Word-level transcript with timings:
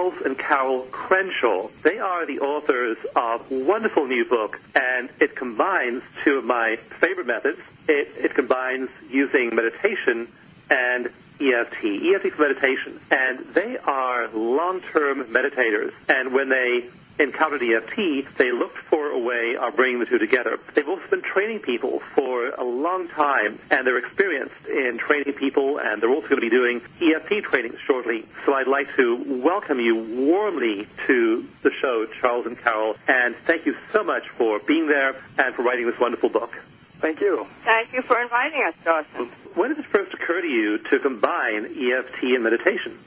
Charles 0.00 0.14
and 0.24 0.38
Carol 0.38 0.82
Crenshaw. 0.90 1.68
They 1.82 1.98
are 1.98 2.24
the 2.26 2.40
authors 2.40 2.96
of 3.14 3.50
a 3.50 3.54
wonderful 3.54 4.06
new 4.06 4.24
book, 4.24 4.58
and 4.74 5.10
it 5.20 5.36
combines 5.36 6.02
two 6.24 6.38
of 6.38 6.44
my 6.44 6.76
favorite 7.00 7.26
methods. 7.26 7.58
It, 7.86 8.08
it 8.16 8.34
combines 8.34 8.88
using 9.10 9.54
meditation 9.54 10.32
and 10.70 11.10
EFT, 11.40 11.84
EFT 11.84 12.32
for 12.32 12.48
meditation. 12.48 13.00
And 13.10 13.40
they 13.52 13.76
are 13.76 14.28
long-term 14.28 15.24
meditators. 15.24 15.92
And 16.08 16.32
when 16.32 16.48
they 16.48 16.88
encountered 17.20 17.62
EFT, 17.62 18.36
they 18.36 18.50
looked 18.50 18.78
for 18.88 19.10
a 19.10 19.18
way 19.18 19.56
of 19.60 19.76
bringing 19.76 20.00
the 20.00 20.06
two 20.06 20.18
together. 20.18 20.58
They've 20.74 20.88
also 20.88 21.06
been 21.10 21.22
training 21.22 21.60
people 21.60 22.00
for 22.14 22.48
a 22.48 22.64
long 22.64 23.08
time, 23.08 23.58
and 23.70 23.86
they're 23.86 23.98
experienced 23.98 24.66
in 24.66 24.98
training 24.98 25.34
people, 25.34 25.78
and 25.78 26.02
they're 26.02 26.10
also 26.10 26.28
going 26.28 26.40
to 26.40 26.48
be 26.48 26.50
doing 26.50 26.80
EFT 27.00 27.44
training 27.44 27.76
shortly. 27.86 28.24
So 28.46 28.54
I'd 28.54 28.66
like 28.66 28.94
to 28.96 29.42
welcome 29.44 29.80
you 29.80 29.96
warmly 29.96 30.88
to 31.06 31.46
the 31.62 31.70
show, 31.80 32.06
Charles 32.20 32.46
and 32.46 32.58
Carol, 32.58 32.96
and 33.06 33.36
thank 33.46 33.66
you 33.66 33.76
so 33.92 34.02
much 34.02 34.28
for 34.30 34.58
being 34.58 34.86
there 34.86 35.14
and 35.38 35.54
for 35.54 35.62
writing 35.62 35.86
this 35.86 35.98
wonderful 36.00 36.28
book. 36.28 36.58
Thank 37.00 37.20
you. 37.20 37.46
Thank 37.64 37.92
you 37.92 38.02
for 38.02 38.20
inviting 38.20 38.62
us, 38.66 38.74
Dawson. 38.84 39.30
When 39.54 39.70
did 39.70 39.78
it 39.78 39.86
first 39.86 40.12
occur 40.12 40.42
to 40.42 40.46
you 40.46 40.78
to 40.78 40.98
combine 41.00 41.64
EFT 41.64 42.22
and 42.22 42.44
meditation? 42.44 42.98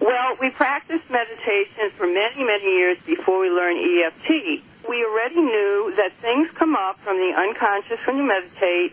Well, 0.00 0.36
we 0.40 0.50
practiced 0.50 1.08
meditation 1.08 1.90
for 1.96 2.06
many, 2.06 2.42
many 2.44 2.64
years 2.64 2.98
before 3.06 3.40
we 3.40 3.48
learned 3.48 3.78
EFT. 3.78 4.62
We 4.88 5.04
already 5.04 5.40
knew 5.40 5.94
that 5.96 6.12
things 6.20 6.50
come 6.54 6.74
up 6.74 6.98
from 7.00 7.16
the 7.16 7.32
unconscious 7.36 7.98
when 8.06 8.16
you 8.18 8.24
meditate, 8.24 8.92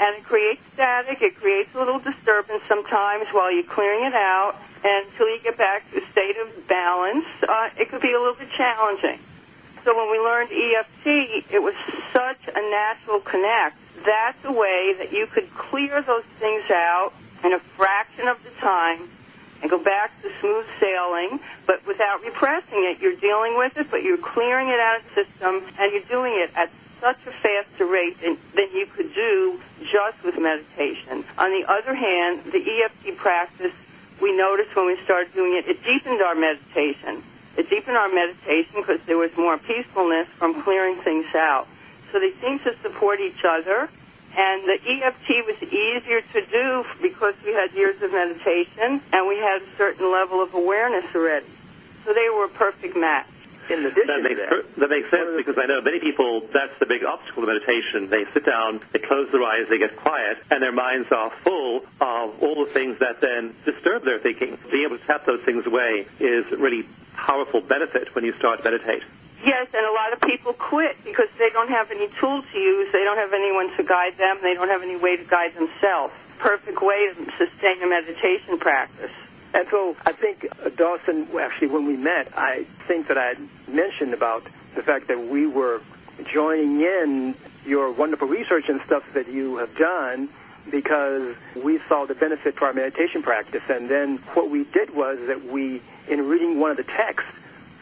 and 0.00 0.16
it 0.16 0.24
creates 0.24 0.60
static. 0.74 1.22
It 1.22 1.36
creates 1.36 1.74
a 1.74 1.78
little 1.78 2.00
disturbance 2.00 2.62
sometimes 2.68 3.28
while 3.32 3.52
you're 3.52 3.62
clearing 3.62 4.04
it 4.04 4.14
out. 4.14 4.56
And 4.84 5.06
until 5.06 5.28
you 5.28 5.40
get 5.42 5.56
back 5.56 5.88
to 5.92 6.02
a 6.02 6.10
state 6.10 6.36
of 6.36 6.66
balance, 6.66 7.26
uh, 7.48 7.70
it 7.78 7.88
could 7.88 8.02
be 8.02 8.12
a 8.12 8.18
little 8.18 8.34
bit 8.34 8.50
challenging. 8.56 9.20
So 9.84 9.96
when 9.96 10.10
we 10.10 10.18
learned 10.18 10.50
EFT, 10.50 11.52
it 11.54 11.62
was 11.62 11.74
such 12.12 12.40
a 12.48 12.70
natural 12.70 13.20
connect. 13.20 13.76
That's 14.04 14.44
a 14.44 14.52
way 14.52 14.94
that 14.98 15.12
you 15.12 15.26
could 15.26 15.48
clear 15.54 16.02
those 16.02 16.24
things 16.38 16.64
out 16.70 17.12
in 17.44 17.52
a 17.52 17.60
fraction 17.76 18.28
of 18.28 18.42
the 18.42 18.50
time 18.60 19.08
and 19.62 19.70
go 19.70 19.78
back 19.78 20.10
to 20.22 20.30
smooth 20.40 20.66
sailing, 20.80 21.40
but 21.66 21.86
without 21.86 22.22
repressing 22.24 22.84
it. 22.90 23.00
You're 23.00 23.16
dealing 23.16 23.56
with 23.56 23.76
it, 23.76 23.90
but 23.90 24.02
you're 24.02 24.18
clearing 24.18 24.68
it 24.68 24.80
out 24.80 25.00
of 25.00 25.04
the 25.04 25.24
system, 25.24 25.62
and 25.78 25.92
you're 25.92 26.08
doing 26.08 26.34
it 26.36 26.50
at 26.56 26.70
such 27.00 27.18
a 27.26 27.32
faster 27.32 27.86
rate 27.86 28.20
than, 28.20 28.36
than 28.54 28.70
you 28.72 28.86
could 28.86 29.12
do 29.14 29.60
just 29.80 30.22
with 30.24 30.38
meditation. 30.38 31.24
On 31.38 31.50
the 31.50 31.64
other 31.70 31.94
hand, 31.94 32.44
the 32.44 32.60
EFT 32.60 33.16
practice, 33.16 33.72
we 34.20 34.36
noticed 34.36 34.76
when 34.76 34.86
we 34.86 34.98
started 35.04 35.32
doing 35.34 35.54
it, 35.56 35.66
it 35.66 35.82
deepened 35.82 36.20
our 36.20 36.34
meditation. 36.34 37.22
It 37.56 37.68
deepened 37.68 37.96
our 37.96 38.08
meditation 38.08 38.74
because 38.76 39.00
there 39.06 39.18
was 39.18 39.34
more 39.36 39.58
peacefulness 39.58 40.28
from 40.38 40.62
clearing 40.62 40.96
things 41.02 41.26
out. 41.34 41.66
So 42.12 42.20
they 42.20 42.32
seem 42.40 42.58
to 42.60 42.76
support 42.82 43.20
each 43.20 43.44
other. 43.44 43.88
And 44.36 44.62
the 44.62 44.78
EFT 44.78 45.28
was 45.46 45.62
easier 45.62 46.20
to 46.20 46.46
do 46.46 46.84
because 47.02 47.34
we 47.44 47.52
had 47.52 47.72
years 47.72 48.00
of 48.02 48.12
meditation 48.12 49.02
and 49.12 49.28
we 49.28 49.36
had 49.36 49.62
a 49.62 49.76
certain 49.76 50.10
level 50.10 50.42
of 50.42 50.54
awareness 50.54 51.04
already. 51.14 51.46
So 52.04 52.14
they 52.14 52.30
were 52.30 52.44
a 52.44 52.48
perfect 52.48 52.96
match. 52.96 53.26
In 53.68 53.86
addition 53.86 54.06
That 54.06 54.22
makes, 54.22 54.40
that, 54.40 54.80
that 54.80 54.90
makes 54.90 55.10
sense 55.10 55.30
because 55.36 55.54
I 55.56 55.66
know 55.66 55.80
many 55.80 56.00
people, 56.00 56.42
that's 56.52 56.76
the 56.80 56.86
big 56.86 57.04
obstacle 57.04 57.46
to 57.46 57.46
meditation. 57.46 58.10
They 58.10 58.24
sit 58.34 58.44
down, 58.44 58.80
they 58.92 58.98
close 58.98 59.30
their 59.30 59.44
eyes, 59.44 59.68
they 59.68 59.78
get 59.78 59.94
quiet, 59.96 60.38
and 60.50 60.62
their 60.62 60.72
minds 60.72 61.06
are 61.12 61.30
full 61.44 61.86
of 62.00 62.42
all 62.42 62.64
the 62.66 62.72
things 62.72 62.98
that 62.98 63.20
then 63.20 63.54
disturb 63.64 64.04
their 64.04 64.18
thinking. 64.18 64.58
Being 64.70 64.86
able 64.86 64.98
to 64.98 65.06
tap 65.06 65.24
those 65.24 65.42
things 65.44 65.66
away 65.66 66.06
is 66.18 66.50
a 66.52 66.56
really 66.56 66.88
powerful 67.14 67.60
benefit 67.60 68.14
when 68.14 68.24
you 68.24 68.32
start 68.38 68.64
to 68.64 68.70
meditate. 68.70 69.02
Yes, 69.44 69.68
and 69.72 69.86
a 69.86 69.92
lot 69.92 70.12
of 70.12 70.20
people 70.20 70.52
quit 70.52 71.02
because 71.02 71.28
they 71.38 71.48
don't 71.50 71.70
have 71.70 71.90
any 71.90 72.08
tool 72.20 72.42
to 72.42 72.58
use. 72.58 72.92
They 72.92 73.04
don't 73.04 73.16
have 73.16 73.32
anyone 73.32 73.74
to 73.76 73.82
guide 73.82 74.18
them. 74.18 74.38
They 74.42 74.54
don't 74.54 74.68
have 74.68 74.82
any 74.82 74.96
way 74.96 75.16
to 75.16 75.24
guide 75.24 75.54
themselves. 75.54 76.12
Perfect 76.38 76.82
way 76.82 77.08
to 77.14 77.24
sustain 77.38 77.82
a 77.82 77.86
meditation 77.86 78.58
practice. 78.58 79.10
and 79.54 79.66
so 79.70 79.96
I 80.04 80.12
think 80.12 80.46
uh, 80.64 80.68
Dawson, 80.70 81.28
actually, 81.40 81.68
when 81.68 81.86
we 81.86 81.96
met, 81.96 82.32
I 82.36 82.66
think 82.86 83.08
that 83.08 83.16
I 83.16 83.34
mentioned 83.66 84.12
about 84.12 84.46
the 84.74 84.82
fact 84.82 85.08
that 85.08 85.18
we 85.18 85.46
were 85.46 85.80
joining 86.32 86.82
in 86.82 87.34
your 87.64 87.92
wonderful 87.92 88.28
research 88.28 88.68
and 88.68 88.80
stuff 88.82 89.04
that 89.14 89.28
you 89.28 89.56
have 89.56 89.74
done 89.76 90.28
because 90.70 91.34
we 91.56 91.80
saw 91.88 92.04
the 92.04 92.14
benefit 92.14 92.56
to 92.58 92.64
our 92.64 92.74
meditation 92.74 93.22
practice. 93.22 93.62
And 93.68 93.88
then 93.88 94.18
what 94.34 94.50
we 94.50 94.64
did 94.64 94.94
was 94.94 95.18
that 95.26 95.44
we, 95.44 95.80
in 96.08 96.28
reading 96.28 96.60
one 96.60 96.70
of 96.70 96.76
the 96.76 96.84
texts 96.84 97.30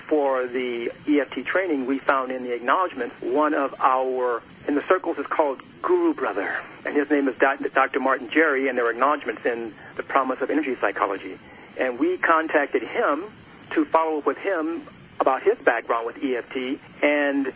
for 0.09 0.47
the 0.47 0.91
EFT 1.07 1.45
training, 1.45 1.87
we 1.87 1.99
found 1.99 2.33
in 2.33 2.43
the 2.43 2.55
acknowledgement 2.55 3.13
one 3.23 3.55
of 3.55 3.75
our, 3.79 4.43
in 4.67 4.75
the 4.75 4.83
circles, 4.89 5.19
is 5.19 5.27
called 5.27 5.63
Guru 5.83 6.15
Brother. 6.15 6.57
And 6.85 6.97
his 6.97 7.09
name 7.11 7.29
is 7.29 7.37
Dr. 7.37 8.01
Martin 8.01 8.31
Jerry, 8.31 8.69
and 8.69 8.77
there 8.77 8.87
are 8.87 8.91
acknowledgments 8.91 9.45
in 9.45 9.75
the 9.97 10.03
Promise 10.03 10.41
of 10.41 10.51
Energy 10.51 10.77
Psychology. 10.81 11.39
And 11.77 11.99
we 11.99 12.17
contacted 12.19 12.83
him 12.83 13.25
to 13.71 13.85
follow 13.85 14.19
up 14.19 14.27
with 14.27 14.39
him 14.39 14.83
about 15.21 15.43
his 15.43 15.59
background 15.59 16.07
with 16.07 16.17
EFT, 16.23 16.81
and 17.03 17.53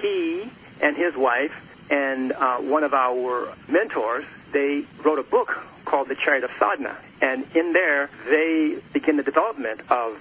he 0.00 0.50
and 0.80 0.96
his 0.96 1.14
wife 1.14 1.52
and 1.90 2.32
uh, 2.32 2.58
one 2.58 2.84
of 2.84 2.94
our 2.94 3.54
mentors, 3.68 4.24
they 4.52 4.84
wrote 5.04 5.18
a 5.18 5.22
book 5.22 5.58
called 5.84 6.08
The 6.08 6.16
Chariot 6.16 6.44
of 6.44 6.50
Sadhana. 6.58 6.96
And 7.20 7.46
in 7.54 7.72
there, 7.72 8.10
they 8.28 8.78
begin 8.92 9.16
the 9.16 9.22
development 9.22 9.80
of 9.88 10.20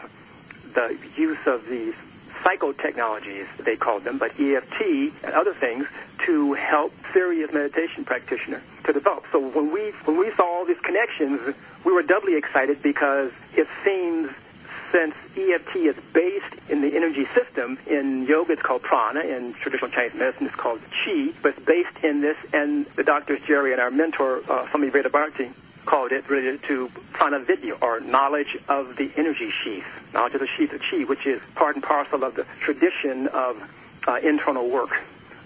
the 0.75 0.97
use 1.15 1.39
of 1.45 1.67
these 1.67 1.95
psychotechnologies, 2.43 3.47
they 3.63 3.75
called 3.75 4.03
them, 4.03 4.19
but 4.19 4.39
EFT 4.39 4.81
and 5.23 5.33
other 5.33 5.53
things 5.53 5.87
to 6.25 6.53
help 6.53 6.93
serious 7.11 7.51
meditation 7.51 8.05
practitioner 8.05 8.61
to 8.83 8.93
develop. 8.93 9.25
So 9.31 9.39
when 9.39 9.71
we 9.71 9.91
when 10.05 10.17
we 10.17 10.31
saw 10.35 10.43
all 10.43 10.65
these 10.65 10.79
connections, 10.79 11.55
we 11.83 11.91
were 11.91 12.03
doubly 12.03 12.35
excited 12.35 12.83
because 12.83 13.31
it 13.55 13.67
seems 13.83 14.29
since 14.91 15.15
EFT 15.35 15.75
is 15.77 15.95
based 16.13 16.55
in 16.69 16.81
the 16.81 16.95
energy 16.95 17.27
system, 17.33 17.77
in 17.87 18.25
yoga 18.27 18.53
it's 18.53 18.61
called 18.61 18.83
prana, 18.83 19.21
in 19.21 19.53
traditional 19.55 19.89
Chinese 19.89 20.13
medicine 20.13 20.47
it's 20.47 20.55
called 20.55 20.79
chi, 21.03 21.31
but 21.41 21.57
it's 21.57 21.65
based 21.65 22.03
in 22.03 22.21
this, 22.21 22.37
and 22.53 22.85
the 22.95 23.03
doctors 23.03 23.41
Jerry 23.47 23.71
and 23.73 23.81
our 23.81 23.91
mentor, 23.91 24.41
uh, 24.49 24.69
Swami 24.69 24.89
Veda 24.89 25.09
Bharati, 25.09 25.51
called 25.85 26.11
it 26.11 26.29
related 26.29 26.63
to 26.63 26.89
prana 27.15 27.39
vidya, 27.39 27.75
or 27.81 28.01
knowledge 28.01 28.57
of 28.67 28.97
the 28.97 29.09
energy 29.15 29.49
sheath, 29.63 29.85
knowledge 30.13 30.33
of 30.33 30.41
the 30.41 30.49
sheath 30.57 30.73
of 30.73 30.81
chi, 30.81 31.03
which 31.05 31.25
is 31.25 31.41
part 31.55 31.75
and 31.75 31.83
parcel 31.83 32.23
of 32.23 32.35
the 32.35 32.45
tradition 32.59 33.27
of 33.27 33.57
uh, 34.05 34.17
internal 34.21 34.69
work 34.69 34.91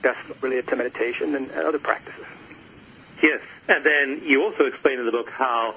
that's 0.01 0.18
related 0.42 0.68
to 0.68 0.75
meditation 0.75 1.36
and, 1.36 1.51
and 1.51 1.68
other 1.68 1.77
practices. 1.77 2.25
Yes, 3.21 3.42
and 3.68 3.86
then 3.86 4.21
you 4.25 4.44
also 4.44 4.66
explain 4.66 4.98
in 4.98 5.06
the 5.06 5.12
book 5.12 5.30
how 5.30 5.75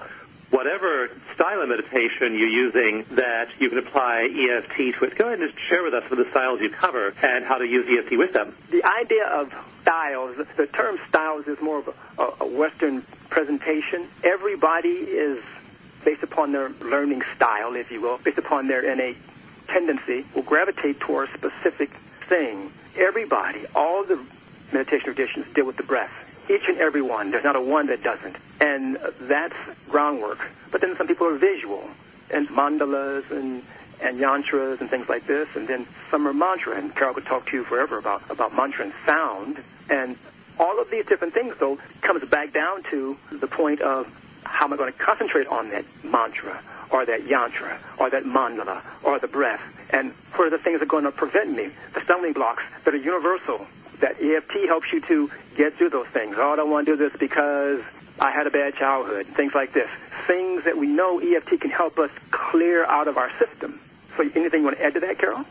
whatever 0.51 1.11
style 1.35 1.61
of 1.61 1.69
meditation 1.69 2.39
you're 2.39 2.49
using, 2.49 3.05
that 3.17 3.49
you 3.59 3.69
can 3.69 3.79
apply 3.79 4.29
EFT 4.33 4.99
to 4.99 5.05
it. 5.05 5.17
Go 5.17 5.27
ahead 5.27 5.41
and 5.41 5.51
just 5.51 5.63
share 5.69 5.83
with 5.83 5.93
us 5.93 6.05
some 6.09 6.19
of 6.19 6.25
the 6.25 6.31
styles 6.31 6.61
you 6.61 6.71
cover 6.71 7.13
and 7.23 7.45
how 7.45 7.59
to 7.59 7.67
use 7.67 7.87
EFT 7.89 8.17
with 8.17 8.33
them. 8.33 8.55
The 8.71 8.85
idea 8.85 9.27
of 9.27 9.53
styles, 9.83 10.37
the 10.57 10.67
term 10.67 10.99
styles 11.09 11.47
is 11.49 11.61
more 11.61 11.81
of 11.81 11.89
a, 12.19 12.45
a 12.45 12.47
Western 12.47 13.03
presentation. 13.29 14.09
Everybody 14.23 14.89
is 14.89 15.43
based 16.05 16.23
upon 16.23 16.53
their 16.53 16.71
learning 16.81 17.23
style, 17.37 17.75
if 17.75 17.91
you 17.91 18.01
will, 18.01 18.19
based 18.19 18.39
upon 18.39 18.69
their 18.69 18.89
innate 18.91 19.17
tendency, 19.69 20.25
will 20.35 20.43
gravitate 20.43 21.01
towards 21.01 21.33
a 21.35 21.39
specific 21.39 21.91
thing. 22.29 22.73
Everybody, 22.97 23.65
all 23.75 24.05
the 24.05 24.19
meditation 24.73 25.05
traditions 25.05 25.47
deal 25.55 25.65
with 25.65 25.77
the 25.77 25.83
breath 25.83 26.13
each 26.49 26.63
and 26.69 26.79
every 26.79 27.03
one. 27.03 27.31
There's 27.31 27.45
not 27.45 27.57
a 27.57 27.61
one 27.61 27.87
that 27.87 28.03
doesn't. 28.03 28.37
And 28.61 28.99
that's 29.21 29.55
groundwork. 29.89 30.41
But 30.71 30.81
then 30.81 30.97
some 30.97 31.07
people 31.07 31.27
are 31.27 31.37
visual, 31.37 31.89
and 32.31 32.49
mandalas 32.49 33.31
and 33.31 33.63
and 34.01 34.19
yantras 34.19 34.81
and 34.81 34.91
things 34.91 35.09
like 35.09 35.29
this, 35.29 35.49
and 35.55 35.69
then 35.69 35.87
some 36.11 36.27
are 36.27 36.33
mantra. 36.33 36.77
And 36.77 36.95
Carol 36.95 37.15
could 37.15 37.27
talk 37.27 37.47
to 37.51 37.57
you 37.57 37.65
forever 37.65 37.99
about, 37.99 38.23
about 38.31 38.53
mantra 38.53 38.87
and 38.87 38.93
sound. 39.07 39.63
And 39.89 40.17
all 40.59 40.81
of 40.81 40.91
these 40.91 41.07
different 41.07 41.35
things, 41.35 41.55
though, 41.61 41.79
comes 42.01 42.29
back 42.29 42.53
down 42.53 42.83
to 42.91 43.17
the 43.31 43.47
point 43.47 43.81
of 43.81 44.09
how 44.45 44.67
am 44.67 44.73
I 44.73 44.77
going 44.77 44.93
to 44.93 44.99
concentrate 44.99 45.47
on 45.47 45.71
that 45.71 45.85
mantra 46.05 46.61
or 46.91 47.07
that 47.07 47.27
yantra 47.27 47.79
or 47.99 48.11
that 48.11 48.25
mandala 48.25 48.83
or 49.03 49.19
the 49.19 49.29
breath? 49.29 49.61
And 49.91 50.13
what 50.35 50.47
are 50.47 50.51
the 50.51 50.59
things 50.59 50.79
that 50.81 50.87
are 50.87 50.91
going 50.91 51.05
to 51.05 51.13
prevent 51.13 51.51
me? 51.51 51.71
The 51.95 52.03
stumbling 52.05 52.33
blocks 52.33 52.63
that 52.85 52.95
are 52.95 52.99
universal. 52.99 53.67
That 54.01 54.21
EFT 54.21 54.67
helps 54.67 54.93
you 54.93 55.01
to 55.03 55.31
get 55.57 55.75
through 55.77 55.91
those 55.91 56.09
things. 56.09 56.35
Oh, 56.39 56.53
I 56.53 56.57
don't 56.57 56.71
want 56.71 56.87
to 56.87 56.97
do 56.97 57.09
this 57.09 57.17
because 57.19 57.83
I 58.19 58.33
had 58.33 58.47
a 58.47 58.51
bad 58.51 58.75
childhood. 58.75 59.27
Things 59.37 59.55
like 59.55 59.73
this. 59.73 59.89
Things 60.27 60.65
that 60.65 60.77
we 60.77 60.87
know 60.87 61.21
EFT 61.21 61.61
can 61.61 61.71
help 61.71 61.99
us 61.99 62.11
clear 62.31 62.85
out 62.85 63.07
of 63.07 63.17
our 63.17 63.31
system. 63.39 63.81
So 64.17 64.23
anything 64.23 64.61
you 64.61 64.65
want 64.65 64.79
to 64.79 64.85
add 64.85 64.95
to 64.95 65.01
that, 65.01 65.19
Carol? 65.19 65.45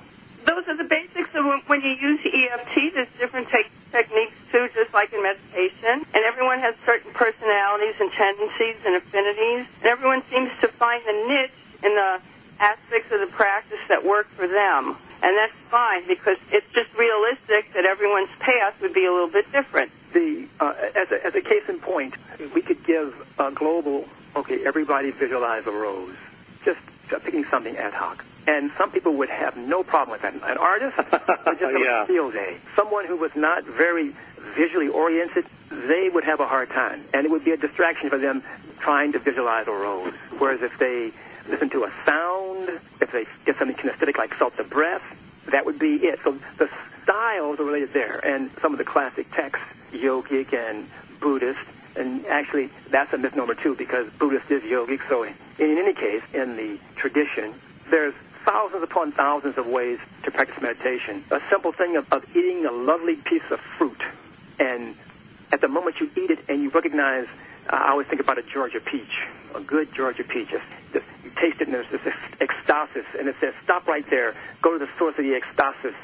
Those 0.45 0.67
are 0.67 0.77
the 0.77 0.89
basics 0.89 1.29
of 1.35 1.45
when 1.67 1.81
you 1.81 1.91
use 1.91 2.19
EFT. 2.25 2.93
There's 2.93 3.13
different 3.19 3.49
te- 3.49 3.69
techniques 3.91 4.35
too, 4.51 4.67
just 4.73 4.93
like 4.93 5.13
in 5.13 5.21
meditation. 5.21 6.05
And 6.13 6.23
everyone 6.25 6.59
has 6.59 6.75
certain 6.85 7.11
personalities 7.13 7.95
and 7.99 8.11
tendencies 8.11 8.77
and 8.85 8.95
affinities. 8.95 9.67
And 9.81 9.87
everyone 9.87 10.23
seems 10.29 10.49
to 10.61 10.67
find 10.67 11.01
the 11.05 11.17
niche 11.27 11.61
in 11.83 11.95
the 11.95 12.21
aspects 12.59 13.11
of 13.11 13.19
the 13.19 13.27
practice 13.27 13.79
that 13.89 14.05
work 14.05 14.29
for 14.35 14.47
them. 14.47 14.97
And 15.23 15.37
that's 15.37 15.53
fine 15.69 16.07
because 16.07 16.37
it's 16.51 16.65
just 16.73 16.89
realistic 16.97 17.73
that 17.73 17.85
everyone's 17.85 18.33
path 18.39 18.73
would 18.81 18.93
be 18.93 19.05
a 19.05 19.11
little 19.11 19.29
bit 19.29 19.51
different. 19.51 19.91
The 20.13 20.47
uh, 20.59 20.73
as, 20.95 21.11
a, 21.11 21.25
as 21.25 21.35
a 21.35 21.41
case 21.41 21.63
in 21.69 21.79
point, 21.79 22.15
we 22.53 22.61
could 22.61 22.83
give 22.83 23.13
a 23.37 23.51
global. 23.51 24.07
Okay, 24.35 24.65
everybody 24.65 25.11
visualize 25.11 25.67
a 25.67 25.71
rose. 25.71 26.15
Just 26.65 26.79
picking 27.19 27.45
something 27.45 27.77
ad 27.77 27.93
hoc. 27.93 28.23
And 28.47 28.71
some 28.77 28.91
people 28.91 29.13
would 29.17 29.29
have 29.29 29.55
no 29.55 29.83
problem 29.83 30.11
with 30.11 30.21
that. 30.23 30.33
An 30.33 30.57
artist 30.57 30.97
would 30.97 31.05
just 31.07 31.21
have 31.21 31.59
Yeah. 31.79 32.03
a 32.03 32.07
field 32.07 32.33
day. 32.33 32.57
Someone 32.75 33.05
who 33.05 33.15
was 33.17 33.31
not 33.35 33.65
very 33.65 34.13
visually 34.55 34.87
oriented, 34.87 35.45
they 35.69 36.09
would 36.09 36.23
have 36.23 36.39
a 36.39 36.47
hard 36.47 36.69
time. 36.69 37.03
And 37.13 37.25
it 37.25 37.29
would 37.31 37.43
be 37.45 37.51
a 37.51 37.57
distraction 37.57 38.09
for 38.09 38.17
them 38.17 38.43
trying 38.79 39.11
to 39.11 39.19
visualize 39.19 39.67
a 39.67 39.71
rose. 39.71 40.13
Whereas 40.39 40.61
if 40.63 40.77
they 40.79 41.11
listen 41.47 41.69
to 41.71 41.83
a 41.83 41.91
sound, 42.05 42.79
if 42.99 43.11
they 43.11 43.25
get 43.45 43.57
something 43.59 43.77
kinesthetic 43.77 44.17
like 44.17 44.33
felt 44.33 44.57
the 44.57 44.63
breath, 44.63 45.03
that 45.51 45.65
would 45.65 45.77
be 45.79 45.95
it. 45.97 46.19
So 46.23 46.37
the 46.57 46.69
styles 47.03 47.59
are 47.59 47.63
related 47.63 47.93
there. 47.93 48.17
And 48.25 48.49
some 48.61 48.71
of 48.73 48.79
the 48.79 48.85
classic 48.85 49.31
texts, 49.33 49.65
yogic 49.93 50.51
and 50.53 50.89
Buddhist, 51.19 51.59
and 51.95 52.25
actually 52.27 52.69
that's 52.89 53.13
a 53.13 53.17
misnomer 53.17 53.55
too 53.55 53.75
because 53.75 54.07
Buddhist 54.19 54.49
is 54.49 54.63
yogic. 54.63 55.07
So 55.07 55.23
in 55.23 55.35
any 55.59 55.93
case, 55.93 56.23
in 56.33 56.55
the 56.55 56.79
tradition, 56.95 57.53
there's 57.89 58.13
thousands 58.45 58.83
upon 58.83 59.11
thousands 59.11 59.57
of 59.57 59.67
ways 59.67 59.99
to 60.23 60.31
practice 60.31 60.61
meditation. 60.61 61.23
A 61.31 61.41
simple 61.49 61.71
thing 61.71 61.95
of, 61.95 62.11
of 62.11 62.25
eating 62.35 62.65
a 62.65 62.71
lovely 62.71 63.15
piece 63.15 63.49
of 63.51 63.59
fruit, 63.59 64.01
and 64.59 64.95
at 65.51 65.61
the 65.61 65.67
moment 65.67 65.99
you 65.99 66.09
eat 66.15 66.31
it 66.31 66.39
and 66.49 66.63
you 66.63 66.69
recognize, 66.69 67.27
uh, 67.69 67.75
I 67.75 67.91
always 67.91 68.07
think 68.07 68.21
about 68.21 68.37
a 68.37 68.43
Georgia 68.43 68.79
peach, 68.79 69.21
a 69.53 69.61
good 69.61 69.93
Georgia 69.93 70.23
peach. 70.23 70.49
Just, 70.49 70.65
you 71.23 71.31
taste 71.39 71.61
it 71.61 71.67
and 71.67 71.73
there's 71.73 71.89
this 71.91 72.01
ecstasis, 72.39 73.05
and 73.17 73.27
it 73.27 73.35
says, 73.39 73.53
stop 73.63 73.87
right 73.87 74.07
there, 74.09 74.35
go 74.61 74.77
to 74.77 74.79
the 74.79 74.89
source 74.97 75.17
of 75.17 75.23
the 75.23 75.39
ecstasis, 75.39 75.95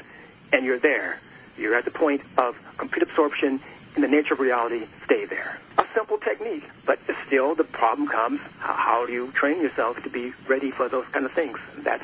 and 0.52 0.64
you're 0.64 0.78
there. 0.78 1.18
You're 1.56 1.74
at 1.74 1.84
the 1.84 1.90
point 1.90 2.22
of 2.36 2.56
complete 2.76 3.02
absorption 3.02 3.60
in 3.96 4.02
the 4.02 4.08
nature 4.08 4.34
of 4.34 4.40
reality, 4.40 4.86
stay 5.04 5.24
there. 5.24 5.58
A 5.78 5.84
simple 5.94 6.18
technique, 6.18 6.64
but 6.86 6.98
still 7.26 7.54
the 7.54 7.64
problem 7.64 8.08
comes, 8.08 8.40
how, 8.58 9.06
do 9.06 9.12
you 9.12 9.30
train 9.32 9.60
yourself 9.60 10.02
to 10.02 10.10
be 10.10 10.32
ready 10.46 10.70
for 10.70 10.88
those 10.88 11.06
kind 11.12 11.24
of 11.24 11.32
things? 11.32 11.58
That's 11.78 12.02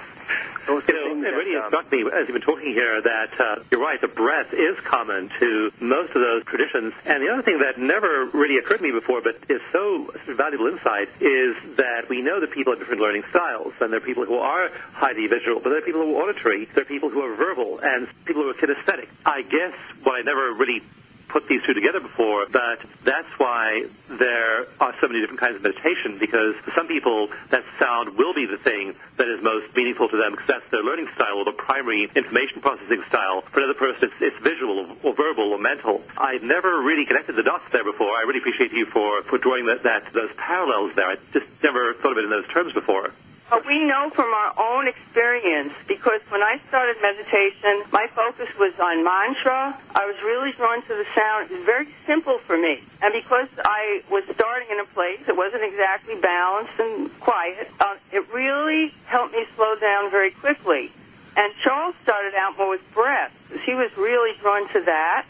those 0.66 0.82
You 0.88 0.94
know, 0.94 1.12
things 1.12 1.26
it 1.26 1.30
that, 1.30 1.36
really 1.36 1.56
um, 1.56 1.68
struck 1.68 1.92
me 1.92 2.04
as 2.08 2.26
you've 2.26 2.34
been 2.34 2.42
talking 2.42 2.72
here 2.72 3.02
that 3.02 3.32
uh, 3.38 3.62
you're 3.70 3.80
right, 3.80 4.00
the 4.00 4.08
breath 4.08 4.52
is 4.52 4.78
common 4.84 5.30
to 5.40 5.70
most 5.80 6.16
of 6.16 6.22
those 6.22 6.44
traditions. 6.44 6.94
And 7.04 7.22
the 7.22 7.28
other 7.28 7.42
thing 7.42 7.60
that 7.60 7.78
never 7.78 8.26
really 8.32 8.56
occurred 8.56 8.78
to 8.78 8.82
me 8.82 8.92
before, 8.92 9.20
but 9.20 9.36
is 9.50 9.60
so 9.72 10.08
valuable 10.28 10.68
insight, 10.68 11.08
is 11.20 11.76
that 11.76 12.08
we 12.08 12.22
know 12.22 12.40
that 12.40 12.50
people 12.52 12.72
have 12.72 12.80
different 12.80 13.02
learning 13.02 13.24
styles. 13.30 13.74
And 13.80 13.92
there 13.92 14.00
are 14.00 14.06
people 14.06 14.24
who 14.24 14.38
are 14.38 14.70
highly 14.92 15.26
visual, 15.26 15.60
but 15.60 15.70
there 15.70 15.78
are 15.78 15.86
people 15.86 16.02
who 16.02 16.16
are 16.16 16.30
auditory, 16.30 16.66
there 16.74 16.82
are 16.82 16.88
people 16.88 17.10
who 17.10 17.20
are 17.20 17.34
verbal, 17.36 17.80
and 17.82 18.08
people 18.24 18.42
who 18.42 18.48
are 18.48 18.54
kinesthetic. 18.54 19.08
I 19.26 19.42
guess 19.42 19.74
what 20.02 20.14
I 20.16 20.22
never 20.22 20.52
really 20.54 20.82
put 21.28 21.48
these 21.48 21.60
two 21.66 21.74
together 21.74 22.00
before, 22.00 22.46
but 22.50 22.80
that's 23.04 23.28
why 23.38 23.86
there 24.08 24.66
are 24.80 24.94
so 25.00 25.08
many 25.08 25.20
different 25.20 25.40
kinds 25.40 25.56
of 25.56 25.62
meditation 25.62 26.18
because 26.18 26.54
for 26.64 26.72
some 26.74 26.86
people 26.86 27.28
that 27.50 27.64
sound 27.78 28.16
will 28.16 28.34
be 28.34 28.46
the 28.46 28.58
thing 28.58 28.94
that 29.16 29.28
is 29.28 29.42
most 29.42 29.74
meaningful 29.74 30.08
to 30.08 30.16
them 30.16 30.32
because 30.32 30.46
that's 30.46 30.70
their 30.70 30.82
learning 30.82 31.08
style 31.14 31.38
or 31.38 31.44
the 31.44 31.56
primary 31.56 32.08
information 32.14 32.60
processing 32.60 33.02
style. 33.08 33.42
For 33.52 33.60
another 33.60 33.78
person, 33.78 34.10
it's, 34.10 34.20
it's 34.20 34.40
visual 34.42 34.96
or, 35.02 35.14
verbal 35.14 35.52
or 35.52 35.58
mental. 35.58 36.02
I've 36.16 36.42
never 36.42 36.80
really 36.82 37.06
connected 37.06 37.36
the 37.36 37.42
dots 37.42 37.64
there 37.72 37.84
before. 37.84 38.14
I 38.14 38.22
really 38.26 38.40
appreciate 38.40 38.72
you 38.72 38.86
for, 38.86 39.22
for 39.22 39.38
drawing 39.38 39.66
that, 39.66 39.82
that 39.84 40.12
those 40.12 40.30
parallels 40.36 40.94
there. 40.94 41.06
I 41.06 41.16
just 41.32 41.46
never 41.62 41.94
thought 41.94 42.12
of 42.12 42.18
it 42.18 42.24
in 42.24 42.30
those 42.30 42.48
terms 42.48 42.72
before. 42.72 43.10
But 43.54 43.66
we 43.66 43.84
know 43.84 44.10
from 44.10 44.34
our 44.34 44.52
own 44.58 44.88
experience, 44.88 45.74
because 45.86 46.18
when 46.28 46.42
I 46.42 46.58
started 46.66 46.96
meditation, 47.00 47.86
my 47.92 48.08
focus 48.10 48.48
was 48.58 48.74
on 48.82 49.04
mantra. 49.04 49.78
I 49.94 50.06
was 50.06 50.16
really 50.26 50.50
drawn 50.58 50.82
to 50.82 50.88
the 50.88 51.06
sound. 51.14 51.52
It 51.52 51.58
was 51.58 51.64
very 51.64 51.86
simple 52.04 52.38
for 52.48 52.58
me. 52.58 52.82
And 53.00 53.14
because 53.14 53.46
I 53.64 54.02
was 54.10 54.24
starting 54.34 54.66
in 54.72 54.80
a 54.80 54.86
place 54.86 55.20
that 55.26 55.36
wasn't 55.36 55.62
exactly 55.62 56.16
balanced 56.16 56.74
and 56.80 57.20
quiet, 57.20 57.70
uh, 57.78 57.94
it 58.10 58.26
really 58.34 58.92
helped 59.06 59.32
me 59.32 59.46
slow 59.54 59.76
down 59.76 60.10
very 60.10 60.32
quickly. 60.32 60.90
And 61.36 61.54
Charles 61.62 61.94
started 62.02 62.34
out 62.34 62.58
more 62.58 62.70
with 62.70 62.82
breath. 62.92 63.30
He 63.64 63.74
was 63.74 63.96
really 63.96 64.36
drawn 64.40 64.66
to 64.70 64.80
that. 64.80 65.26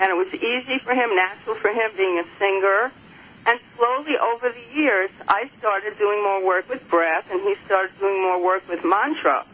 And 0.00 0.10
it 0.10 0.16
was 0.16 0.34
easy 0.34 0.80
for 0.82 0.94
him, 0.94 1.14
natural 1.14 1.54
for 1.54 1.70
him 1.70 1.92
being 1.96 2.18
a 2.18 2.26
singer. 2.40 2.90
And 3.46 3.60
slowly 3.76 4.16
over 4.18 4.50
the 4.50 4.76
years, 4.76 5.10
I 5.26 5.50
started 5.58 5.96
doing 5.98 6.22
more 6.22 6.44
work 6.44 6.68
with 6.68 6.86
breath, 6.88 7.26
and 7.30 7.40
he 7.40 7.54
started 7.66 7.98
doing 7.98 8.20
more 8.20 8.42
work 8.42 8.68
with 8.68 8.84
mantra. 8.84 9.46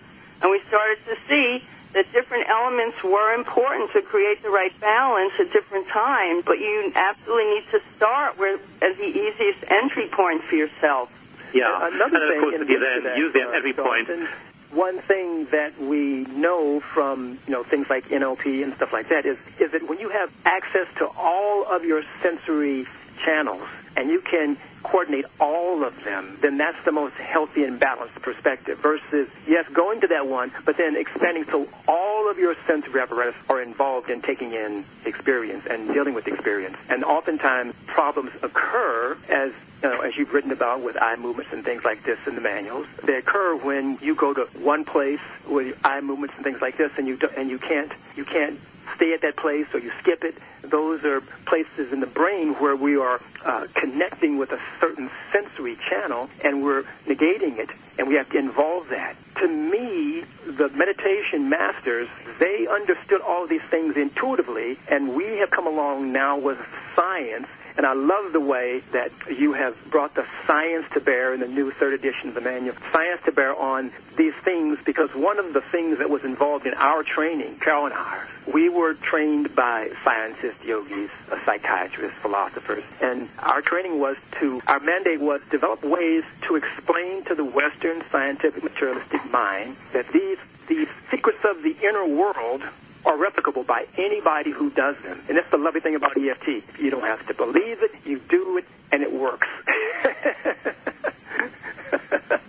And 0.43 0.51
we 0.51 0.61
started 0.69 0.99
to 1.07 1.17
see 1.29 1.65
that 1.93 2.11
different 2.13 2.49
elements 2.49 3.03
were 3.05 3.35
important 3.35 3.93
to 3.93 4.03
create 4.03 4.43
the 4.43 4.51
right 4.51 4.75
balance 4.81 5.33
at 5.39 5.53
different 5.53 5.87
times, 5.89 6.45
but 6.45 6.59
you 6.59 6.93
absolutely 6.95 7.55
need 7.55 7.65
to 7.71 7.81
start 7.97 8.37
with 8.37 8.61
as 8.83 8.97
the 8.97 9.07
easiest 9.07 9.65
entry 9.71 10.09
point 10.09 10.43
for 10.45 10.57
yourself. 10.57 11.09
Yeah. 11.53 11.71
Uh, 11.71 11.87
Another 11.87 12.03
and 12.05 12.13
then, 12.13 12.29
thing, 12.29 12.37
of 12.37 12.43
course, 12.43 12.55
if 12.63 12.69
you 12.69 12.81
then 12.81 13.05
that, 13.05 13.17
use 13.17 13.33
the 13.33 13.43
uh, 13.43 13.53
entry 13.53 13.73
point 13.73 14.29
one 14.75 15.01
thing 15.03 15.47
that 15.53 15.79
we 15.81 16.25
know 16.25 16.81
from 16.81 17.39
you 17.47 17.53
know 17.53 17.63
things 17.63 17.87
like 17.89 18.09
NLP 18.09 18.63
and 18.63 18.75
stuff 18.75 18.93
like 18.93 19.09
that 19.09 19.25
is 19.25 19.39
is 19.61 19.71
that 19.73 19.89
when 19.89 20.01
you 20.01 20.09
have 20.09 20.31
access 20.45 20.89
to 20.99 21.07
all 21.07 21.65
of 21.65 21.85
your 21.85 22.03
sensory 22.23 22.87
channels 23.25 23.67
and 23.97 24.11
you 24.11 24.21
can 24.21 24.57
coordinate 24.83 25.25
all 25.41 25.83
of 25.83 26.05
them, 26.05 26.39
then 26.43 26.59
that's 26.59 26.77
the 26.85 26.93
most 26.93 27.15
healthy 27.15 27.65
and 27.65 27.81
balanced 27.81 28.15
perspective. 28.17 28.79
Versus 28.79 29.29
yes, 29.47 29.67
going 29.73 30.01
to 30.03 30.09
that 30.09 30.27
one, 30.27 30.53
but 30.65 30.77
then 30.77 30.97
expanding 30.97 31.45
so 31.45 31.67
all 31.89 32.31
of 32.31 32.39
your 32.39 32.55
sensory 32.67 33.01
apparatus 33.01 33.35
are 33.49 33.63
involved 33.63 34.11
in 34.11 34.21
taking 34.21 34.53
in 34.53 34.85
experience 35.05 35.65
and 35.69 35.93
dealing 35.93 36.15
with 36.15 36.29
experience. 36.29 36.77
And 36.89 37.05
oftentimes 37.05 37.75
problems 37.87 38.33
occur 38.43 39.17
as 39.29 39.53
you 39.85 39.91
know, 39.91 40.01
as 40.01 40.17
you've 40.17 40.33
written 40.33 40.51
about 40.51 40.81
with 40.81 40.97
eye 40.97 41.17
movements 41.17 41.53
and 41.53 41.63
things 41.63 41.85
like 41.85 42.03
this 42.05 42.19
in 42.27 42.35
the 42.35 42.41
manuals, 42.41 42.87
they 43.05 43.17
occur 43.17 43.55
when 43.55 43.99
you 44.01 44.15
go 44.15 44.33
to 44.33 44.45
one 44.59 44.87
place 44.87 45.21
with 45.47 45.77
eye 45.85 46.01
movements 46.01 46.35
and 46.37 46.45
things 46.45 46.63
like 46.63 46.79
this, 46.79 46.91
and 46.97 47.07
you 47.07 47.19
do, 47.19 47.29
and 47.37 47.51
you 47.51 47.59
can't 47.59 47.93
you 48.17 48.25
can't 48.25 48.59
stay 48.97 49.13
at 49.13 49.21
that 49.21 49.37
place 49.37 49.67
or 49.75 49.81
you 49.81 49.93
skip 50.01 50.25
it. 50.25 50.37
Those 50.63 51.05
are 51.05 51.21
places 51.45 51.93
in 51.93 52.01
the 52.01 52.07
brain 52.07 52.55
where 52.55 52.75
we 52.75 52.97
are 52.97 53.21
uh, 53.45 53.67
connecting 53.75 54.39
with 54.39 54.53
a 54.53 54.61
certain 54.81 55.11
sensory 55.31 55.77
channel, 55.91 56.31
and 56.43 56.65
we're 56.65 56.85
negating 57.07 57.59
it, 57.59 57.69
and 57.99 58.09
we 58.09 58.15
have 58.15 58.31
to 58.31 58.39
involve 58.39 58.89
that. 58.89 59.17
To 59.43 59.49
me, 59.49 60.25
the 60.47 60.71
meditation 60.71 61.51
masters 61.51 62.09
they 62.39 62.67
understood 62.67 63.21
all 63.21 63.47
these 63.47 63.63
things 63.71 63.99
intuitively, 63.99 64.79
and 64.89 65.15
we 65.15 65.25
have 65.41 65.51
come 65.51 65.67
along 65.67 66.11
now 66.11 66.39
with 66.39 66.59
science 66.97 67.49
and 67.77 67.85
I 67.85 67.95
love 67.95 68.33
the 68.33 68.41
way 68.41 68.83
that 68.93 69.11
you 69.37 69.53
have 69.53 69.77
brought 69.91 70.15
the 70.15 70.25
science 70.47 70.87
to 70.95 71.01
bear 71.01 71.35
in 71.35 71.41
the 71.41 71.49
new 71.49 71.73
third 71.73 71.93
edition 71.93 72.29
of 72.29 72.35
the 72.35 72.41
manual, 72.41 72.77
science 72.93 73.21
to 73.25 73.33
bear 73.33 73.55
on 73.55 73.91
these 74.17 74.35
things 74.45 74.79
because 74.85 75.11
one 75.15 75.39
of 75.39 75.53
the 75.53 75.61
things 75.61 75.99
that 75.99 76.09
was 76.09 76.23
involved 76.25 76.67
in 76.67 76.75
our 76.75 77.03
training, 77.03 77.57
Carol 77.59 77.87
and 77.87 77.95
ours, 77.95 78.29
we 78.53 78.69
were 78.69 78.95
trained 78.95 79.55
by 79.57 79.91
scientists, 80.05 80.63
yogis, 80.65 81.11
uh, 81.31 81.37
psychiatrists, 81.45 82.17
philosophers, 82.23 82.85
and 83.01 83.29
our 83.41 83.61
training 83.61 83.99
was 83.99 84.17
to, 84.41 84.61
our 84.67 84.81
mandate 84.81 85.21
was 85.21 85.41
develop 85.51 85.83
ways 85.83 86.23
to 86.47 86.57
explain 86.57 87.25
to 87.25 87.35
the 87.35 87.45
Western 87.45 88.03
scientific 88.11 88.63
materialistic 88.63 89.31
mind 89.31 89.77
that 89.93 90.07
these, 90.13 90.39
these 90.69 90.89
secrets 91.11 91.45
of 91.45 91.63
the 91.63 91.77
inner 91.83 92.07
world 92.07 92.63
are 93.05 93.17
replicable 93.17 93.67
by 93.67 93.87
anybody 93.99 94.51
who 94.51 94.71
does 94.71 94.97
them. 95.03 95.23
And 95.29 95.37
that's 95.37 95.51
the 95.51 95.59
lovely 95.59 95.81
thing 95.81 95.95
about 95.95 96.17
EFT. 96.17 96.79
You 96.79 96.91
don't 96.91 97.03
have 97.05 97.27
to 97.27 97.35
believe 97.35 97.83
it, 97.83 97.93
you 98.05 98.21
do 98.29 98.59
it, 98.59 98.65
and 98.93 99.03
it 99.03 99.13
works. 99.13 99.47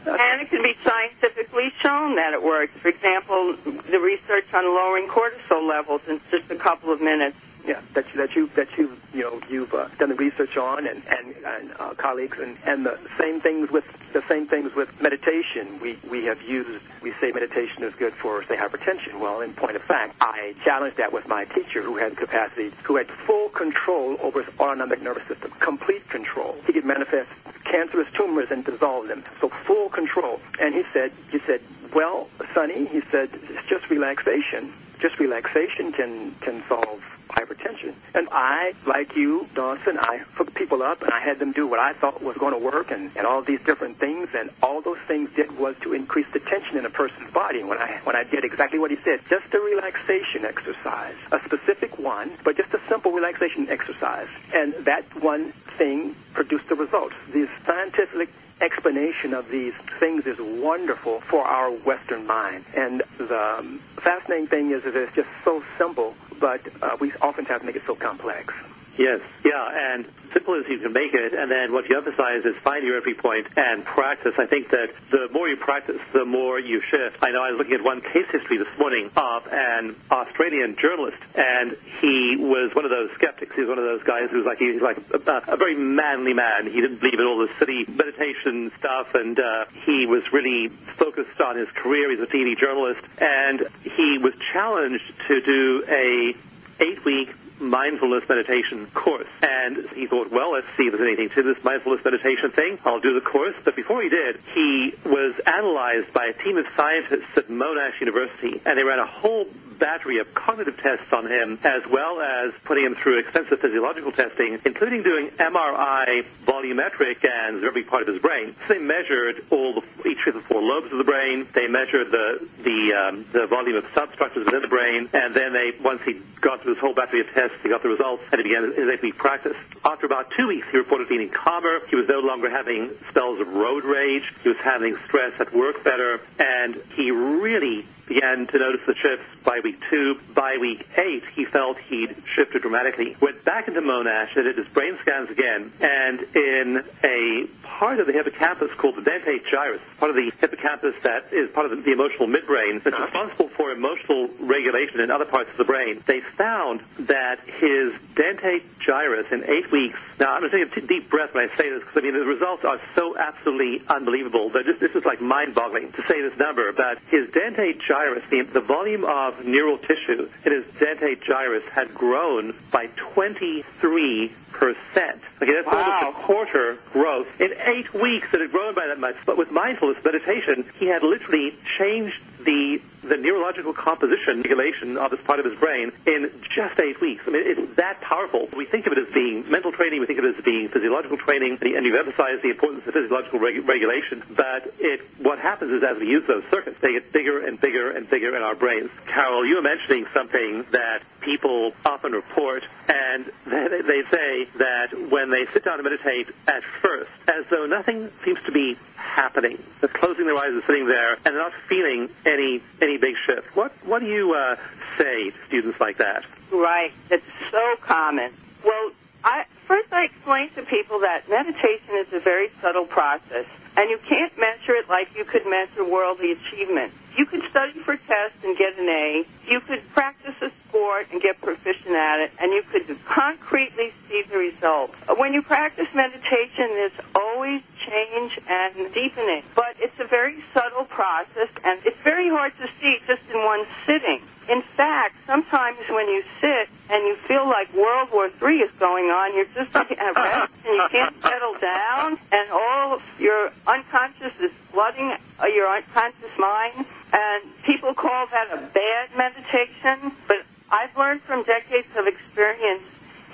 And 0.07 0.41
it 0.41 0.49
can 0.49 0.63
be 0.63 0.75
scientifically 0.83 1.71
shown 1.81 2.15
that 2.15 2.33
it 2.33 2.41
works. 2.41 2.73
For 2.81 2.87
example, 2.87 3.55
the 3.63 3.99
research 3.99 4.45
on 4.53 4.63
lowering 4.63 5.07
cortisol 5.07 5.67
levels 5.67 6.01
in 6.07 6.21
just 6.31 6.49
a 6.51 6.55
couple 6.55 6.93
of 6.93 7.01
minutes. 7.01 7.35
Yeah, 7.65 7.81
that 7.95 8.05
you, 8.13 8.17
that 8.21 8.35
you 8.35 8.49
that 8.55 8.77
you 8.77 8.97
you 9.13 9.21
know 9.21 9.41
you've 9.49 9.73
uh, 9.73 9.87
done 9.97 10.09
the 10.09 10.15
research 10.15 10.55
on, 10.55 10.85
and 10.85 11.01
and, 11.07 11.35
and 11.43 11.71
uh, 11.79 11.95
colleagues, 11.95 12.37
and 12.39 12.57
and 12.63 12.85
the 12.85 12.99
same 13.19 13.41
things 13.41 13.71
with 13.71 13.85
the 14.13 14.21
same 14.27 14.47
things 14.47 14.75
with 14.75 14.89
meditation. 15.01 15.79
We 15.79 15.97
we 16.09 16.25
have 16.25 16.41
used. 16.43 16.83
We 17.01 17.13
say 17.19 17.31
meditation 17.31 17.83
is 17.83 17.95
good 17.95 18.13
for 18.13 18.43
say 18.45 18.55
hypertension. 18.55 19.19
Well, 19.19 19.41
in 19.41 19.53
point 19.53 19.75
of 19.75 19.81
fact, 19.81 20.15
I 20.21 20.53
challenged 20.63 20.97
that 20.97 21.11
with 21.11 21.27
my 21.27 21.45
teacher, 21.45 21.81
who 21.81 21.97
had 21.97 22.15
capacity, 22.17 22.71
who 22.83 22.97
had 22.97 23.07
full 23.07 23.49
control 23.49 24.17
over 24.21 24.43
his 24.43 24.53
autonomic 24.59 25.01
nervous 25.01 25.27
system, 25.27 25.51
complete 25.59 26.07
control. 26.09 26.55
He 26.67 26.73
could 26.73 26.85
manifest 26.85 27.29
cancerous 27.63 28.07
tumors 28.13 28.51
and 28.51 28.63
dissolve 28.63 29.07
them. 29.07 29.23
So 29.41 29.49
full 29.49 29.89
control. 29.89 30.39
And 30.59 30.75
he 30.75 30.83
said, 30.93 31.11
he 31.31 31.39
said, 31.39 31.61
well, 31.95 32.29
Sonny, 32.53 32.85
he 32.85 33.01
said, 33.11 33.29
it's 33.33 33.67
just 33.67 33.89
relaxation. 33.89 34.71
Just 34.99 35.19
relaxation 35.19 35.91
can 35.91 36.33
can 36.41 36.63
solve 36.69 37.01
hypertension. 37.29 37.93
And 38.13 38.27
I, 38.31 38.73
like 38.85 39.15
you, 39.15 39.47
Dawson, 39.55 39.97
I 39.99 40.17
hooked 40.35 40.53
people 40.55 40.81
up 40.83 41.01
and 41.01 41.11
I 41.11 41.19
had 41.19 41.39
them 41.39 41.51
do 41.51 41.67
what 41.67 41.79
I 41.79 41.93
thought 41.93 42.21
was 42.21 42.37
going 42.37 42.53
to 42.53 42.59
work 42.59 42.91
and, 42.91 43.11
and 43.15 43.25
all 43.25 43.41
these 43.41 43.61
different 43.65 43.99
things. 43.99 44.29
And 44.35 44.49
all 44.61 44.81
those 44.81 44.99
things 45.07 45.29
did 45.35 45.57
was 45.57 45.75
to 45.81 45.93
increase 45.93 46.27
the 46.33 46.39
tension 46.39 46.77
in 46.77 46.85
a 46.85 46.89
person's 46.89 47.31
body. 47.31 47.59
And 47.59 47.69
when 47.69 47.77
I, 47.77 47.99
when 48.03 48.15
I 48.15 48.23
did 48.23 48.43
exactly 48.43 48.79
what 48.79 48.91
he 48.91 48.97
said, 49.03 49.19
just 49.29 49.53
a 49.53 49.59
relaxation 49.59 50.45
exercise, 50.45 51.15
a 51.31 51.39
specific 51.45 51.97
one, 51.99 52.31
but 52.43 52.57
just 52.57 52.73
a 52.73 52.81
simple 52.89 53.11
relaxation 53.11 53.69
exercise. 53.69 54.27
And 54.53 54.73
that 54.85 55.03
one 55.21 55.51
thing 55.77 56.15
produced 56.33 56.69
the 56.69 56.75
results. 56.75 57.15
These 57.33 57.49
scientific 57.65 58.29
explanation 58.61 59.33
of 59.33 59.49
these 59.49 59.73
things 59.99 60.25
is 60.25 60.39
wonderful 60.39 61.21
for 61.21 61.43
our 61.45 61.71
Western 61.71 62.25
mind. 62.25 62.65
And 62.75 63.03
the 63.17 63.79
fascinating 63.97 64.47
thing 64.47 64.71
is 64.71 64.83
that 64.83 64.95
it's 64.95 65.13
just 65.15 65.29
so 65.43 65.63
simple, 65.77 66.15
but 66.39 66.61
uh, 66.81 66.97
we 66.99 67.11
oftentimes 67.13 67.63
make 67.63 67.75
it 67.75 67.83
so 67.85 67.95
complex. 67.95 68.53
Yes, 68.97 69.19
yeah, 69.43 69.93
and 69.93 70.07
simple 70.31 70.55
as 70.55 70.67
you 70.69 70.79
can 70.79 70.93
make 70.93 71.13
it, 71.13 71.33
and 71.33 71.51
then 71.51 71.73
what 71.73 71.89
you 71.89 71.97
emphasize 71.97 72.45
is 72.45 72.55
find 72.57 72.83
your 72.85 72.97
entry 72.97 73.13
point 73.13 73.47
and 73.57 73.83
practice. 73.83 74.33
I 74.37 74.45
think 74.45 74.69
that 74.71 74.89
the 75.11 75.27
more 75.31 75.49
you 75.49 75.57
practice, 75.57 75.99
the 76.13 76.25
more 76.25 76.59
you 76.59 76.81
shift. 76.81 77.17
I 77.21 77.31
know 77.31 77.43
I 77.43 77.51
was 77.51 77.57
looking 77.57 77.75
at 77.75 77.83
one 77.83 78.01
case 78.01 78.27
history 78.31 78.57
this 78.57 78.67
morning 78.79 79.09
of 79.15 79.47
an 79.51 79.95
Australian 80.11 80.77
journalist, 80.77 81.17
and 81.35 81.77
he 82.01 82.37
was 82.37 82.73
one 82.73 82.85
of 82.85 82.91
those 82.91 83.11
skeptics. 83.15 83.55
He 83.55 83.61
was 83.61 83.69
one 83.69 83.79
of 83.79 83.85
those 83.85 84.03
guys 84.03 84.29
who 84.31 84.37
was 84.37 84.45
like 84.45 84.59
he's 84.59 84.81
like 84.81 84.97
a, 85.11 85.53
a 85.53 85.57
very 85.57 85.75
manly 85.75 86.33
man. 86.33 86.67
He 86.67 86.79
didn't 86.79 86.99
believe 86.99 87.19
in 87.19 87.25
all 87.25 87.39
the 87.39 87.51
city 87.59 87.85
meditation 87.87 88.71
stuff, 88.79 89.13
and 89.13 89.39
uh, 89.39 89.65
he 89.85 90.05
was 90.05 90.23
really 90.31 90.69
focused 90.97 91.39
on 91.41 91.57
his 91.57 91.69
career. 91.71 92.11
He's 92.11 92.21
a 92.21 92.31
TV 92.31 92.57
journalist, 92.57 93.01
and 93.19 93.67
he 93.83 94.17
was 94.17 94.33
challenged 94.53 95.13
to 95.27 95.41
do 95.41 95.83
a 95.87 96.33
eight 96.79 97.05
week 97.05 97.29
mindfulness 97.59 98.27
meditation 98.27 98.87
course. 98.87 99.27
And 99.41 99.89
he 99.95 100.07
thought, 100.07 100.31
well, 100.31 100.53
let's 100.53 100.67
see 100.77 100.83
if 100.83 100.93
there's 100.93 101.07
anything 101.07 101.29
to 101.35 101.43
this 101.43 101.63
mindfulness 101.63 102.03
meditation 102.03 102.51
thing. 102.51 102.79
I'll 102.85 102.99
do 102.99 103.13
the 103.13 103.25
course. 103.25 103.55
But 103.63 103.75
before 103.75 104.01
he 104.01 104.09
did, 104.09 104.39
he 104.53 104.93
was 105.05 105.35
analyzed 105.45 106.13
by 106.13 106.27
a 106.27 106.43
team 106.43 106.57
of 106.57 106.65
scientists 106.75 107.31
at 107.37 107.47
Monash 107.47 107.99
University, 107.99 108.61
and 108.65 108.77
they 108.77 108.83
ran 108.83 108.99
a 108.99 109.07
whole 109.07 109.45
battery 109.79 110.19
of 110.19 110.33
cognitive 110.33 110.77
tests 110.77 111.11
on 111.11 111.27
him, 111.27 111.59
as 111.63 111.83
well 111.89 112.21
as 112.21 112.53
putting 112.63 112.85
him 112.85 112.95
through 112.95 113.19
extensive 113.19 113.59
physiological 113.59 114.11
testing, 114.11 114.59
including 114.65 115.03
doing 115.03 115.29
MRI 115.37 116.25
volumetric 116.45 117.19
scans 117.19 117.57
of 117.57 117.63
every 117.63 117.83
part 117.83 118.01
of 118.03 118.07
his 118.07 118.21
brain. 118.21 118.55
So 118.67 118.73
they 118.75 118.79
measured 118.79 119.45
all 119.51 119.81
the, 119.81 120.09
each 120.09 120.25
of 120.27 120.35
the 120.35 120.41
four 120.41 120.61
lobes 120.61 120.91
of 120.91 120.97
the 120.97 121.03
brain. 121.03 121.47
They 121.53 121.67
measured 121.67 122.11
the 122.11 122.47
the 122.63 122.93
um, 122.93 123.25
the 123.31 123.47
volume 123.47 123.77
of 123.77 123.85
substructures 123.93 124.45
within 124.45 124.61
the 124.61 124.67
brain, 124.67 125.09
and 125.13 125.33
then 125.33 125.53
they 125.53 125.71
once 125.83 126.01
he 126.05 126.21
got 126.41 126.61
through 126.61 126.75
this 126.75 126.81
whole 126.81 126.93
battery 126.93 127.21
of 127.21 127.27
tests, 127.33 127.44
he 127.63 127.69
got 127.69 127.83
the 127.83 127.89
results, 127.89 128.23
and 128.31 128.39
he 128.39 128.43
began 128.43 128.73
his 128.73 128.89
eight-week 128.89 129.17
practice. 129.17 129.55
After 129.83 130.05
about 130.05 130.31
two 130.37 130.47
weeks, 130.47 130.67
he 130.71 130.77
reported 130.77 131.07
feeling 131.07 131.29
calmer. 131.29 131.79
He 131.89 131.95
was 131.95 132.07
no 132.07 132.19
longer 132.19 132.49
having 132.49 132.91
spells 133.09 133.39
of 133.39 133.47
road 133.47 133.83
rage. 133.83 134.23
He 134.43 134.49
was 134.49 134.57
handling 134.59 134.97
stress 135.07 135.39
at 135.39 135.53
work 135.53 135.83
better, 135.83 136.21
and 136.39 136.81
he 136.95 137.11
really 137.11 137.85
began 138.07 138.47
to 138.47 138.57
notice 138.59 138.81
the 138.85 138.95
shifts 138.95 139.25
by 139.43 139.59
week 139.63 139.79
two. 139.89 140.19
By 140.33 140.57
week 140.59 140.87
eight, 140.97 141.23
he 141.35 141.45
felt 141.45 141.77
he'd 141.77 142.15
shifted 142.35 142.61
dramatically. 142.61 143.15
Went 143.21 143.43
back 143.43 143.67
into 143.67 143.81
Monash 143.81 144.35
and 144.35 144.45
did 144.45 144.57
his 144.57 144.67
brain 144.73 144.97
scans 145.01 145.29
again, 145.29 145.71
and 145.81 146.19
in 146.35 146.83
a 147.03 147.47
part 147.63 147.99
of 147.99 148.07
the 148.07 148.13
hippocampus 148.13 148.71
called 148.77 148.95
the 148.95 149.01
dentate 149.01 149.43
gyrus, 149.51 149.81
part 149.99 150.09
of 150.09 150.15
the 150.15 150.31
hippocampus 150.39 150.95
that 151.03 151.33
is 151.33 151.49
part 151.51 151.71
of 151.71 151.83
the, 151.83 151.91
emotional 151.91 152.27
midbrain 152.27 152.83
that's 152.83 152.93
uh-huh. 152.93 153.05
responsible 153.05 153.49
for 153.55 153.71
emotional 153.71 154.29
regulation 154.39 154.99
in 154.99 155.11
other 155.11 155.25
parts 155.25 155.49
of 155.51 155.57
the 155.57 155.63
brain, 155.63 156.03
they 156.07 156.19
found 156.37 156.81
that 156.99 157.39
his 157.45 157.93
dentate 158.15 158.63
gyrus 158.85 159.27
in 159.31 159.43
eight 159.49 159.71
weeks. 159.71 159.97
Now, 160.19 160.33
I'm 160.33 160.41
going 160.41 160.51
to 160.51 160.69
take 160.69 160.83
a 160.83 160.87
deep 160.87 161.09
breath 161.09 161.33
when 161.33 161.49
I 161.49 161.55
say 161.57 161.69
this 161.69 161.79
because 161.79 161.95
I 161.95 162.01
mean 162.01 162.13
the 162.13 162.25
results 162.25 162.63
are 162.65 162.79
so 162.95 163.17
absolutely 163.17 163.81
unbelievable. 163.87 164.51
Just, 164.51 164.79
this 164.79 164.91
is 164.95 165.05
like 165.05 165.21
mind-boggling 165.21 165.93
to 165.93 166.01
say 166.07 166.21
this 166.21 166.37
number, 166.37 166.71
but 166.73 166.99
his 167.09 167.29
dentate 167.29 167.79
gyrus, 167.79 167.94
the, 168.29 168.41
the 168.53 168.61
volume 168.61 169.05
of 169.05 169.45
neural 169.45 169.77
tissue 169.77 170.29
in 170.45 170.51
his 170.51 170.65
dentate 170.79 171.21
gyrus 171.23 171.63
had 171.71 171.93
grown 171.93 172.53
by 172.71 172.87
23 173.13 174.31
percent. 174.51 175.21
Okay, 175.41 175.51
that's 175.53 175.67
Wow. 175.67 175.99
almost 176.01 176.17
a 176.19 176.23
quarter 176.23 176.77
growth. 176.93 177.27
In 177.41 177.51
eight 177.53 177.93
weeks 177.93 178.27
it 178.33 178.41
had 178.41 178.51
grown 178.51 178.73
by 178.75 178.87
that 178.87 178.99
much. 178.99 179.15
But 179.25 179.37
with 179.37 179.51
mindfulness 179.51 180.03
meditation, 180.03 180.65
he 180.79 180.87
had 180.87 181.03
literally 181.03 181.53
changed 181.77 182.15
the 182.45 182.81
the 183.03 183.17
neurological 183.17 183.73
composition 183.73 184.41
regulation 184.41 184.97
of 184.97 185.11
this 185.11 185.21
part 185.21 185.39
of 185.39 185.45
his 185.45 185.53
brain 185.59 185.91
in 186.07 186.31
just 186.55 186.79
eight 186.79 186.99
weeks. 187.01 187.23
I 187.27 187.31
mean, 187.31 187.43
it's 187.45 187.75
that 187.75 188.01
powerful. 188.01 188.49
We 188.55 188.65
think 188.65 188.87
of 188.87 188.93
it 188.93 188.97
as 188.97 189.13
being 189.13 189.49
mental 189.49 189.71
training, 189.71 189.99
we 189.99 190.07
think 190.07 190.17
of 190.19 190.25
it 190.25 190.37
as 190.37 190.43
being 190.43 190.69
physiological 190.69 191.17
training, 191.17 191.59
and 191.61 191.85
you've 191.85 191.95
emphasized 191.95 192.41
the 192.41 192.49
importance 192.49 192.87
of 192.87 192.93
physiological 192.93 193.39
reg- 193.39 193.67
regulation. 193.67 194.23
But 194.35 194.73
it, 194.79 195.01
what 195.19 195.37
happens 195.37 195.71
is 195.71 195.83
as 195.83 195.99
we 195.99 196.07
use 196.07 196.25
those 196.27 196.43
circuits, 196.49 196.77
they 196.81 196.93
get 196.93 197.11
bigger 197.11 197.45
and 197.45 197.61
bigger 197.61 197.91
and 197.91 198.09
bigger 198.09 198.35
in 198.35 198.41
our 198.41 198.55
brains. 198.55 198.89
Carol, 199.05 199.45
you 199.45 199.55
were 199.55 199.61
mentioning 199.61 200.07
something 200.13 200.65
that 200.71 201.03
people 201.25 201.73
often 201.83 202.11
report, 202.13 202.63
and 202.87 203.25
they, 203.45 203.81
they 203.81 204.01
say 204.09 204.47
that 204.57 204.87
when 205.11 205.31
they 205.31 205.51
sit 205.51 205.65
down 205.65 205.77
to 205.77 205.83
meditate 205.83 206.27
at 206.47 206.63
first, 206.81 207.11
as 207.27 207.45
though 207.49 207.65
nothing 207.65 208.09
seems 208.23 208.39
to 208.45 208.51
be 208.51 208.77
happening, 208.95 209.61
they're 209.81 209.89
closing 209.89 210.25
their 210.25 210.37
eyes 210.37 210.51
and 210.53 210.63
sitting 210.67 210.87
there, 210.87 211.13
and 211.13 211.25
they're 211.25 211.37
not 211.37 211.53
feeling 211.67 212.09
any 212.25 212.61
any 212.81 212.97
big 212.97 213.15
shift. 213.25 213.55
What 213.55 213.73
what 213.85 213.99
do 213.99 214.07
you 214.07 214.33
uh, 214.33 214.55
say 214.97 215.31
to 215.31 215.37
students 215.47 215.79
like 215.79 215.97
that? 215.97 216.23
Right. 216.51 216.93
It's 217.09 217.25
so 217.51 217.75
common. 217.81 218.31
Well, 218.63 218.91
I 219.23 219.45
first 219.67 219.91
I 219.91 220.05
explain 220.05 220.51
to 220.55 220.61
people 220.63 220.99
that 220.99 221.27
meditation 221.29 221.95
is 221.97 222.07
a 222.13 222.19
very 222.19 222.49
subtle 222.61 222.85
process, 222.85 223.45
and 223.77 223.89
you 223.89 223.99
can't 224.07 224.37
measure 224.37 224.75
it 224.75 224.89
like 224.89 225.15
you 225.15 225.25
could 225.25 225.45
measure 225.45 225.83
worldly 225.83 226.31
achievement. 226.31 226.93
You 227.17 227.25
could 227.25 227.43
study 227.49 227.79
for 227.79 227.95
tests 227.95 228.43
and 228.43 228.57
get 228.57 228.77
an 228.77 228.89
A. 228.89 229.25
You 229.47 229.61
could 229.61 229.87
practice 229.93 230.35
a 230.41 230.51
sport 230.67 231.07
and 231.11 231.21
get 231.21 231.39
proficient 231.41 231.95
at 231.95 232.19
it, 232.19 232.31
and 232.39 232.51
you 232.51 232.63
could 232.63 233.05
concretely 233.05 233.93
see 234.09 234.23
the 234.29 234.37
results. 234.37 234.93
When 235.17 235.33
you 235.33 235.41
practice 235.41 235.87
meditation, 235.93 236.67
there's 236.75 236.99
always 237.15 237.34
change 237.45 238.39
and 238.47 238.93
deepening, 238.93 239.43
but 239.55 239.75
it's 239.79 239.97
a 239.99 240.07
very 240.07 240.43
subtle 240.53 240.85
process, 240.85 241.49
and 241.63 241.79
it's 241.85 241.99
very 242.03 242.29
hard 242.29 242.53
to 242.59 242.67
see 242.79 242.97
just 243.07 243.21
in 243.29 243.37
one 243.43 243.65
sitting. 243.85 244.21
In 244.47 244.61
fact, 244.77 245.15
sometimes 245.25 245.79
when 245.89 246.07
you 246.07 246.23
sit 246.39 246.69
and 246.89 247.05
you 247.07 247.15
feel 247.27 247.45
like 247.45 247.73
World 247.73 248.09
War 248.11 248.29
III 248.41 248.57
is 248.57 248.71
going 248.79 249.05
on, 249.05 249.35
you're 249.35 249.51
just 249.53 249.75
at 249.75 249.89
rest 249.89 250.53
and 250.65 250.75
you 250.75 250.87
can't 250.91 251.15
settle 251.21 251.55
down, 251.61 252.17
and 252.31 252.51
all 252.51 252.99
your 253.19 253.51
unconscious 253.67 254.33
is 254.41 254.51
flooding 254.71 255.15
uh, 255.39 255.45
your 255.47 255.67
unconscious 255.67 256.33
mind. 256.37 256.85
And 257.13 257.63
people 257.63 257.93
call 257.93 258.27
that 258.27 258.53
a 258.53 258.61
bad 258.73 259.15
meditation, 259.15 260.11
but 260.27 260.37
I've 260.69 260.95
learned 260.97 261.21
from 261.21 261.43
decades 261.43 261.87
of 261.97 262.07
experience 262.07 262.83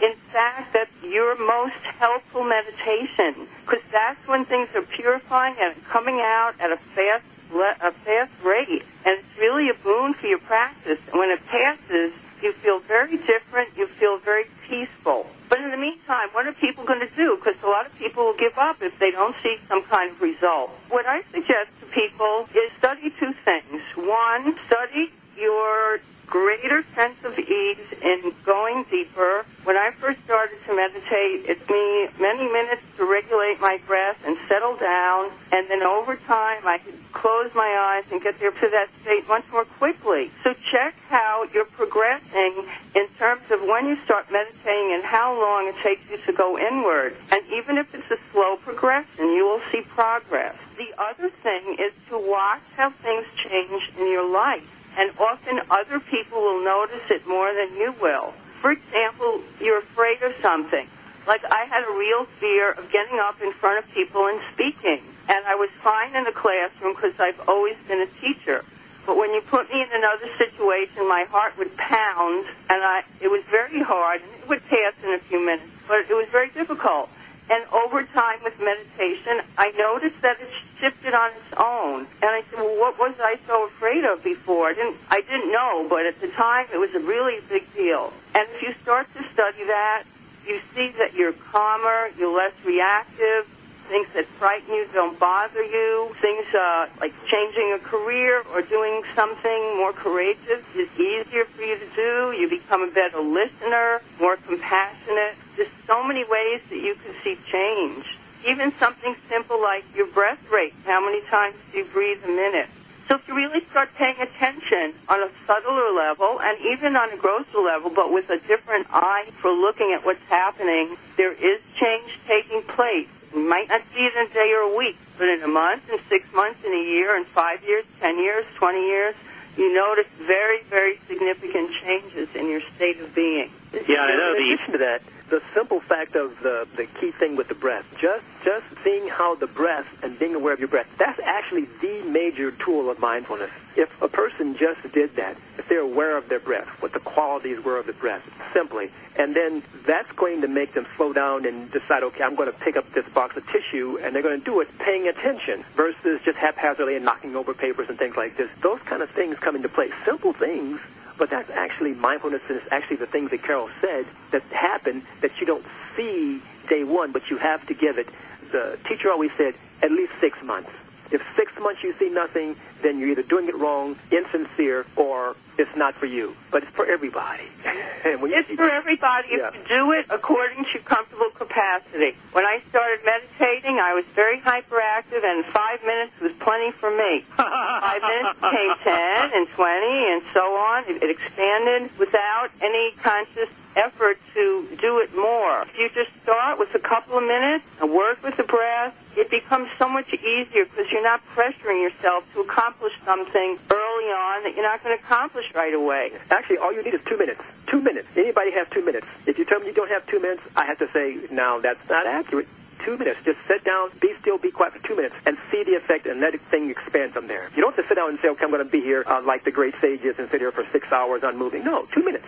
in 0.01 0.15
fact, 0.33 0.73
that's 0.73 0.91
your 1.03 1.37
most 1.37 1.81
helpful 1.99 2.43
meditation 2.43 3.47
because 3.65 3.83
that's 3.91 4.27
when 4.27 4.45
things 4.45 4.69
are 4.75 4.81
purifying 4.81 5.55
and 5.59 5.75
coming 5.85 6.19
out 6.19 6.53
at 6.59 6.71
a 6.71 6.77
fast, 6.95 7.23
a 7.53 7.91
fast 7.91 8.31
rate, 8.43 8.83
and 9.05 9.19
it's 9.19 9.37
really 9.39 9.69
a 9.69 9.75
boon 9.83 10.13
for 10.15 10.27
your 10.27 10.39
practice. 10.39 10.99
And 11.11 11.19
when 11.19 11.29
it 11.29 11.45
passes, 11.45 12.13
you 12.41 12.53
feel 12.53 12.79
very 12.79 13.17
different. 13.17 13.69
You 13.77 13.87
feel 13.87 14.17
very 14.17 14.45
peaceful. 14.67 15.27
But 15.49 15.59
in 15.59 15.69
the 15.69 15.77
meantime, 15.77 16.29
what 16.31 16.47
are 16.47 16.53
people 16.53 16.85
going 16.85 17.01
to 17.01 17.15
do? 17.15 17.35
Because 17.35 17.61
a 17.61 17.67
lot 17.67 17.85
of 17.85 17.93
people 17.99 18.25
will 18.25 18.37
give 18.37 18.57
up 18.57 18.81
if 18.81 18.97
they 18.99 19.11
don't 19.11 19.35
see 19.43 19.57
some 19.67 19.83
kind 19.83 20.11
of 20.11 20.21
result. 20.21 20.71
What 20.89 21.05
I 21.05 21.21
suggest 21.31 21.69
to 21.81 21.85
people 21.87 22.47
is 22.55 22.71
study 22.79 23.13
two 23.19 23.33
things. 23.45 23.81
One, 23.95 24.57
study 24.65 25.11
your 25.37 25.99
greater 26.31 26.81
sense 26.95 27.17
of 27.25 27.37
ease 27.37 27.91
in 28.01 28.33
going 28.45 28.85
deeper. 28.89 29.45
When 29.65 29.75
I 29.75 29.91
first 29.99 30.23
started 30.23 30.57
to 30.65 30.73
meditate, 30.73 31.43
it 31.43 31.59
took 31.59 31.69
me 31.69 32.07
many 32.19 32.47
minutes 32.47 32.81
to 32.97 33.05
regulate 33.05 33.59
my 33.59 33.79
breath 33.85 34.17
and 34.25 34.37
settle 34.47 34.77
down, 34.77 35.29
and 35.51 35.69
then 35.69 35.83
over 35.83 36.15
time 36.15 36.65
I 36.65 36.77
could 36.77 36.95
close 37.11 37.51
my 37.53 37.67
eyes 37.67 38.05
and 38.11 38.21
get 38.23 38.39
there 38.39 38.51
to 38.51 38.69
that 38.71 38.87
state 39.01 39.27
much 39.27 39.43
more 39.51 39.65
quickly. 39.65 40.31
So 40.41 40.53
check 40.71 40.95
how 41.09 41.47
you're 41.53 41.65
progressing 41.65 42.65
in 42.95 43.07
terms 43.19 43.43
of 43.51 43.61
when 43.61 43.87
you 43.87 43.97
start 44.05 44.31
meditating 44.31 44.93
and 44.93 45.03
how 45.03 45.37
long 45.37 45.67
it 45.67 45.75
takes 45.83 46.09
you 46.09 46.17
to 46.25 46.31
go 46.31 46.57
inward. 46.57 47.17
And 47.29 47.41
even 47.51 47.77
if 47.77 47.93
it's 47.93 48.09
a 48.09 48.17
slow 48.31 48.55
progression, 48.55 49.33
you 49.35 49.43
will 49.43 49.61
see 49.69 49.81
progress. 49.81 50.55
The 50.77 50.95
other 50.97 51.29
thing 51.43 51.75
is 51.77 51.91
to 52.07 52.17
watch 52.17 52.63
how 52.77 52.91
things 53.03 53.25
change 53.35 53.91
in 53.99 54.07
your 54.07 54.27
life 54.29 54.63
and 54.97 55.11
often 55.19 55.61
other 55.69 55.99
people 55.99 56.41
will 56.41 56.63
notice 56.63 57.03
it 57.09 57.27
more 57.27 57.53
than 57.53 57.75
you 57.77 57.93
will. 58.01 58.33
For 58.61 58.71
example, 58.71 59.41
you're 59.59 59.79
afraid 59.79 60.21
of 60.21 60.33
something. 60.41 60.87
Like 61.27 61.43
I 61.45 61.65
had 61.65 61.83
a 61.83 61.97
real 61.97 62.25
fear 62.39 62.71
of 62.71 62.91
getting 62.91 63.19
up 63.19 63.41
in 63.41 63.53
front 63.53 63.83
of 63.83 63.91
people 63.91 64.27
and 64.27 64.39
speaking, 64.53 65.01
and 65.29 65.45
I 65.45 65.55
was 65.55 65.69
fine 65.83 66.15
in 66.15 66.23
the 66.23 66.31
classroom 66.31 66.95
because 66.95 67.19
I've 67.19 67.39
always 67.47 67.75
been 67.87 68.01
a 68.01 68.09
teacher. 68.21 68.65
But 69.05 69.17
when 69.17 69.33
you 69.33 69.41
put 69.41 69.69
me 69.69 69.81
in 69.81 69.89
another 69.91 70.29
situation, 70.37 71.07
my 71.07 71.25
heart 71.29 71.57
would 71.57 71.75
pound, 71.77 72.45
and 72.69 72.83
I, 72.83 73.03
it 73.19 73.29
was 73.29 73.43
very 73.49 73.81
hard. 73.81 74.21
And 74.21 74.31
it 74.43 74.49
would 74.49 74.63
pass 74.65 74.93
in 75.03 75.13
a 75.13 75.19
few 75.19 75.43
minutes, 75.43 75.69
but 75.87 76.05
it 76.09 76.13
was 76.13 76.27
very 76.31 76.49
difficult. 76.49 77.09
And 77.51 77.65
over 77.73 78.03
time 78.03 78.39
with 78.45 78.57
meditation, 78.61 79.41
I 79.57 79.71
noticed 79.71 80.21
that 80.21 80.39
it 80.39 80.49
shifted 80.79 81.13
on 81.13 81.31
its 81.31 81.53
own. 81.57 82.07
And 82.21 82.31
I 82.31 82.43
said, 82.49 82.59
well, 82.59 82.79
what 82.79 82.97
was 82.97 83.13
I 83.19 83.37
so 83.45 83.67
afraid 83.67 84.05
of 84.05 84.23
before? 84.23 84.69
I 84.69 84.73
didn't, 84.73 84.95
I 85.09 85.19
didn't 85.19 85.51
know, 85.51 85.85
but 85.89 86.05
at 86.05 86.21
the 86.21 86.29
time 86.29 86.67
it 86.73 86.77
was 86.77 86.95
a 86.95 86.99
really 86.99 87.41
big 87.49 87.71
deal. 87.73 88.13
And 88.33 88.47
if 88.55 88.61
you 88.61 88.73
start 88.81 89.13
to 89.15 89.23
study 89.33 89.65
that, 89.65 90.05
you 90.47 90.61
see 90.73 90.93
that 90.97 91.13
you're 91.13 91.33
calmer, 91.33 92.09
you're 92.17 92.33
less 92.33 92.53
reactive, 92.63 93.45
things 93.91 94.07
that 94.15 94.25
frighten 94.39 94.73
you 94.73 94.87
don't 94.93 95.19
bother 95.19 95.61
you. 95.61 96.15
Things 96.21 96.45
uh, 96.55 96.87
like 97.01 97.13
changing 97.27 97.75
a 97.75 97.79
career 97.79 98.41
or 98.53 98.61
doing 98.61 99.03
something 99.13 99.75
more 99.75 99.91
courageous 99.91 100.63
is 100.73 100.87
easier 100.95 101.43
for 101.43 101.61
you 101.61 101.77
to 101.77 101.89
do. 101.93 102.31
You 102.39 102.47
become 102.49 102.83
a 102.83 102.91
better 102.91 103.19
listener, 103.19 104.01
more 104.17 104.37
compassionate. 104.37 105.35
There's 105.57 105.75
so 105.85 106.03
many 106.03 106.23
ways 106.23 106.61
that 106.69 106.79
you 106.79 106.95
can 106.95 107.13
see 107.21 107.37
change. 107.51 108.05
Even 108.47 108.71
something 108.79 109.13
simple 109.29 109.61
like 109.61 109.83
your 109.93 110.07
breath 110.07 110.39
rate. 110.49 110.73
How 110.85 111.03
many 111.03 111.21
times 111.27 111.55
do 111.73 111.79
you 111.79 111.85
breathe 111.85 112.23
a 112.23 112.29
minute? 112.29 112.69
So 113.09 113.15
if 113.15 113.27
you 113.27 113.35
really 113.35 113.59
start 113.71 113.89
paying 113.95 114.15
attention 114.21 114.93
on 115.09 115.21
a 115.21 115.29
subtler 115.45 115.91
level 115.91 116.39
and 116.39 116.57
even 116.73 116.95
on 116.95 117.11
a 117.11 117.17
grosser 117.17 117.59
level, 117.59 117.91
but 117.93 118.09
with 118.09 118.29
a 118.29 118.39
different 118.47 118.87
eye 118.89 119.27
for 119.41 119.51
looking 119.51 119.91
at 119.91 120.05
what's 120.05 120.23
happening, 120.29 120.95
there 121.17 121.33
is 121.33 121.59
change 121.75 122.17
taking 122.25 122.63
place. 122.63 123.09
You 123.33 123.47
might 123.47 123.69
not 123.69 123.81
see 123.93 124.01
it 124.01 124.13
in 124.15 124.27
a 124.27 124.33
day 124.33 124.51
or 124.51 124.73
a 124.73 124.77
week, 124.77 124.97
but 125.17 125.29
in 125.29 125.41
a 125.41 125.47
month, 125.47 125.89
in 125.89 125.99
six 126.09 126.31
months, 126.33 126.59
in 126.65 126.73
a 126.73 126.83
year, 126.83 127.15
in 127.15 127.25
five 127.25 127.63
years, 127.63 127.85
ten 127.99 128.17
years, 128.19 128.45
twenty 128.55 128.85
years, 128.85 129.15
you 129.57 129.73
notice 129.73 130.07
very, 130.19 130.63
very 130.63 130.99
significant 131.07 131.71
changes 131.83 132.29
in 132.35 132.47
your 132.49 132.61
state 132.75 132.99
of 132.99 133.13
being. 133.15 133.49
Yeah, 133.73 134.01
I 134.01 134.15
know. 134.17 134.35
In 134.35 134.53
addition 134.53 134.71
to 134.73 134.77
that, 134.79 135.01
the 135.31 135.41
simple 135.55 135.79
fact 135.79 136.15
of 136.15 136.37
the, 136.43 136.67
the 136.75 136.85
key 136.85 137.11
thing 137.11 137.37
with 137.37 137.47
the 137.47 137.55
breath, 137.55 137.85
just 137.99 138.25
just 138.43 138.65
seeing 138.83 139.07
how 139.07 139.33
the 139.35 139.47
breath 139.47 139.87
and 140.03 140.19
being 140.19 140.35
aware 140.35 140.53
of 140.53 140.59
your 140.59 140.67
breath, 140.67 140.87
that's 140.97 141.19
actually 141.23 141.67
the 141.81 142.03
major 142.03 142.51
tool 142.51 142.89
of 142.89 142.99
mindfulness. 142.99 143.49
If 143.77 143.89
a 144.01 144.09
person 144.09 144.57
just 144.57 144.91
did 144.91 145.15
that, 145.15 145.37
if 145.57 145.69
they're 145.69 145.79
aware 145.79 146.17
of 146.17 146.27
their 146.27 146.39
breath, 146.39 146.67
what 146.81 146.91
the 146.91 146.99
qualities 146.99 147.63
were 147.63 147.77
of 147.77 147.85
the 147.85 147.93
breath, 147.93 148.21
simply, 148.51 148.91
and 149.15 149.33
then 149.33 149.63
that's 149.85 150.11
going 150.13 150.41
to 150.41 150.49
make 150.49 150.73
them 150.73 150.85
slow 150.97 151.13
down 151.13 151.45
and 151.45 151.71
decide, 151.71 152.03
okay, 152.03 152.23
I'm 152.23 152.35
going 152.35 152.51
to 152.51 152.57
pick 152.59 152.75
up 152.75 152.91
this 152.91 153.07
box 153.13 153.37
of 153.37 153.47
tissue, 153.47 153.99
and 154.03 154.13
they're 154.13 154.23
going 154.23 154.37
to 154.37 154.45
do 154.45 154.59
it 154.59 154.67
paying 154.79 155.07
attention 155.07 155.63
versus 155.77 156.19
just 156.25 156.37
haphazardly 156.37 156.97
and 156.97 157.05
knocking 157.05 157.37
over 157.37 157.53
papers 157.53 157.87
and 157.87 157.97
things 157.97 158.17
like 158.17 158.35
this. 158.35 158.49
Those 158.61 158.79
kind 158.81 159.01
of 159.01 159.09
things 159.11 159.37
come 159.39 159.55
into 159.55 159.69
play. 159.69 159.91
Simple 160.03 160.33
things 160.33 160.81
but 161.21 161.29
that's 161.29 161.51
actually 161.51 161.93
mindfulness 161.93 162.41
is 162.49 162.63
actually 162.71 162.95
the 162.95 163.05
things 163.05 163.29
that 163.29 163.43
Carol 163.43 163.69
said 163.79 164.07
that 164.31 164.41
happen 164.45 165.03
that 165.21 165.29
you 165.39 165.45
don't 165.45 165.63
see 165.95 166.41
day 166.67 166.83
one, 166.83 167.11
but 167.11 167.29
you 167.29 167.37
have 167.37 167.63
to 167.67 167.75
give 167.75 167.99
it. 167.99 168.07
The 168.51 168.79
teacher 168.87 169.11
always 169.11 169.29
said 169.37 169.53
at 169.83 169.91
least 169.91 170.13
six 170.19 170.41
months. 170.41 170.71
If 171.11 171.21
six 171.35 171.51
months 171.59 171.83
you 171.83 171.93
see 171.99 172.09
nothing, 172.09 172.55
then 172.81 172.99
you're 172.99 173.09
either 173.09 173.23
doing 173.23 173.47
it 173.47 173.55
wrong, 173.55 173.97
insincere, 174.11 174.85
or 174.95 175.35
it's 175.57 175.75
not 175.75 175.95
for 175.95 176.05
you. 176.05 176.35
But 176.49 176.63
it's 176.63 176.71
for 176.71 176.85
everybody. 176.85 177.43
it's 178.05 178.55
for 178.55 178.69
everybody 178.69 179.27
if 179.31 179.53
you 179.55 179.61
do 179.67 179.91
it 179.91 180.05
according 180.09 180.65
to 180.73 180.79
comfortable 180.79 181.29
capacity. 181.35 182.15
When 182.31 182.45
I 182.45 182.61
started 182.69 183.05
meditating, 183.05 183.77
I 183.77 183.93
was 183.93 184.05
very 184.15 184.39
hyperactive, 184.39 185.23
and 185.23 185.45
five 185.45 185.83
minutes 185.85 186.13
was 186.21 186.31
plenty 186.39 186.71
for 186.71 186.89
me. 186.89 187.25
five 187.37 188.01
minutes 188.01 188.39
became 188.39 188.73
10 188.83 189.31
and 189.33 189.47
20 189.49 190.11
and 190.15 190.21
so 190.33 190.55
on. 190.55 190.83
It, 190.87 191.03
it 191.03 191.09
expanded 191.09 191.91
without 191.99 192.49
any 192.61 192.93
conscious 193.03 193.49
effort 193.75 194.17
to 194.33 194.67
do 194.79 194.99
it 194.99 195.15
more. 195.15 195.61
If 195.63 195.77
you 195.77 195.89
just 195.93 196.11
start 196.23 196.59
with 196.59 196.73
a 196.75 196.79
couple 196.79 197.17
of 197.17 197.23
minutes 197.23 197.65
and 197.79 197.91
work 197.91 198.23
with 198.23 198.35
the 198.37 198.43
breath, 198.43 198.95
it 199.15 199.29
becomes 199.29 199.69
so 199.77 199.89
much 199.89 200.07
easier 200.13 200.65
because 200.65 200.89
you're 200.91 201.03
not 201.03 201.21
pressuring 201.35 201.81
yourself 201.81 202.23
to 202.33 202.41
accomplish 202.41 202.93
something 203.05 203.59
early 203.69 204.09
on 204.09 204.43
that 204.43 204.55
you're 204.55 204.63
not 204.63 204.83
going 204.83 204.97
to 204.97 205.03
accomplish 205.03 205.45
right 205.53 205.73
away. 205.73 206.11
Actually, 206.29 206.57
all 206.57 206.73
you 206.73 206.83
need 206.83 206.93
is 206.93 207.01
two 207.05 207.17
minutes. 207.17 207.41
Two 207.67 207.81
minutes. 207.81 208.07
Anybody 208.15 208.51
has 208.51 208.67
two 208.71 208.83
minutes. 208.83 209.07
If 209.25 209.37
you 209.37 209.45
tell 209.45 209.59
me 209.59 209.67
you 209.67 209.73
don't 209.73 209.89
have 209.89 210.05
two 210.07 210.19
minutes, 210.19 210.41
I 210.55 210.65
have 210.65 210.79
to 210.79 210.89
say, 210.93 211.17
no, 211.31 211.59
that's 211.61 211.81
not 211.89 212.07
accurate. 212.07 212.47
Two 212.85 212.97
minutes. 212.97 213.19
Just 213.23 213.37
sit 213.47 213.63
down, 213.63 213.91
be 213.99 214.13
still, 214.21 214.37
be 214.37 214.49
quiet 214.49 214.73
for 214.73 214.87
two 214.87 214.95
minutes, 214.95 215.15
and 215.25 215.37
see 215.51 215.63
the 215.63 215.75
effect, 215.75 216.07
and 216.07 216.19
let 216.19 216.31
the 216.31 216.39
thing 216.49 216.69
expand 216.69 217.13
from 217.13 217.27
there. 217.27 217.51
You 217.55 217.61
don't 217.61 217.75
have 217.75 217.83
to 217.83 217.87
sit 217.87 217.95
down 217.95 218.09
and 218.09 218.19
say, 218.21 218.29
okay, 218.29 218.43
I'm 218.43 218.49
going 218.49 218.65
to 218.65 218.71
be 218.71 218.81
here 218.81 219.03
uh, 219.05 219.21
like 219.21 219.43
the 219.43 219.51
great 219.51 219.75
sages 219.79 220.15
and 220.17 220.29
sit 220.31 220.39
here 220.39 220.51
for 220.51 220.65
six 220.71 220.91
hours 220.91 221.21
unmoving. 221.23 221.63
No, 221.63 221.85
two 221.93 222.03
minutes. 222.03 222.25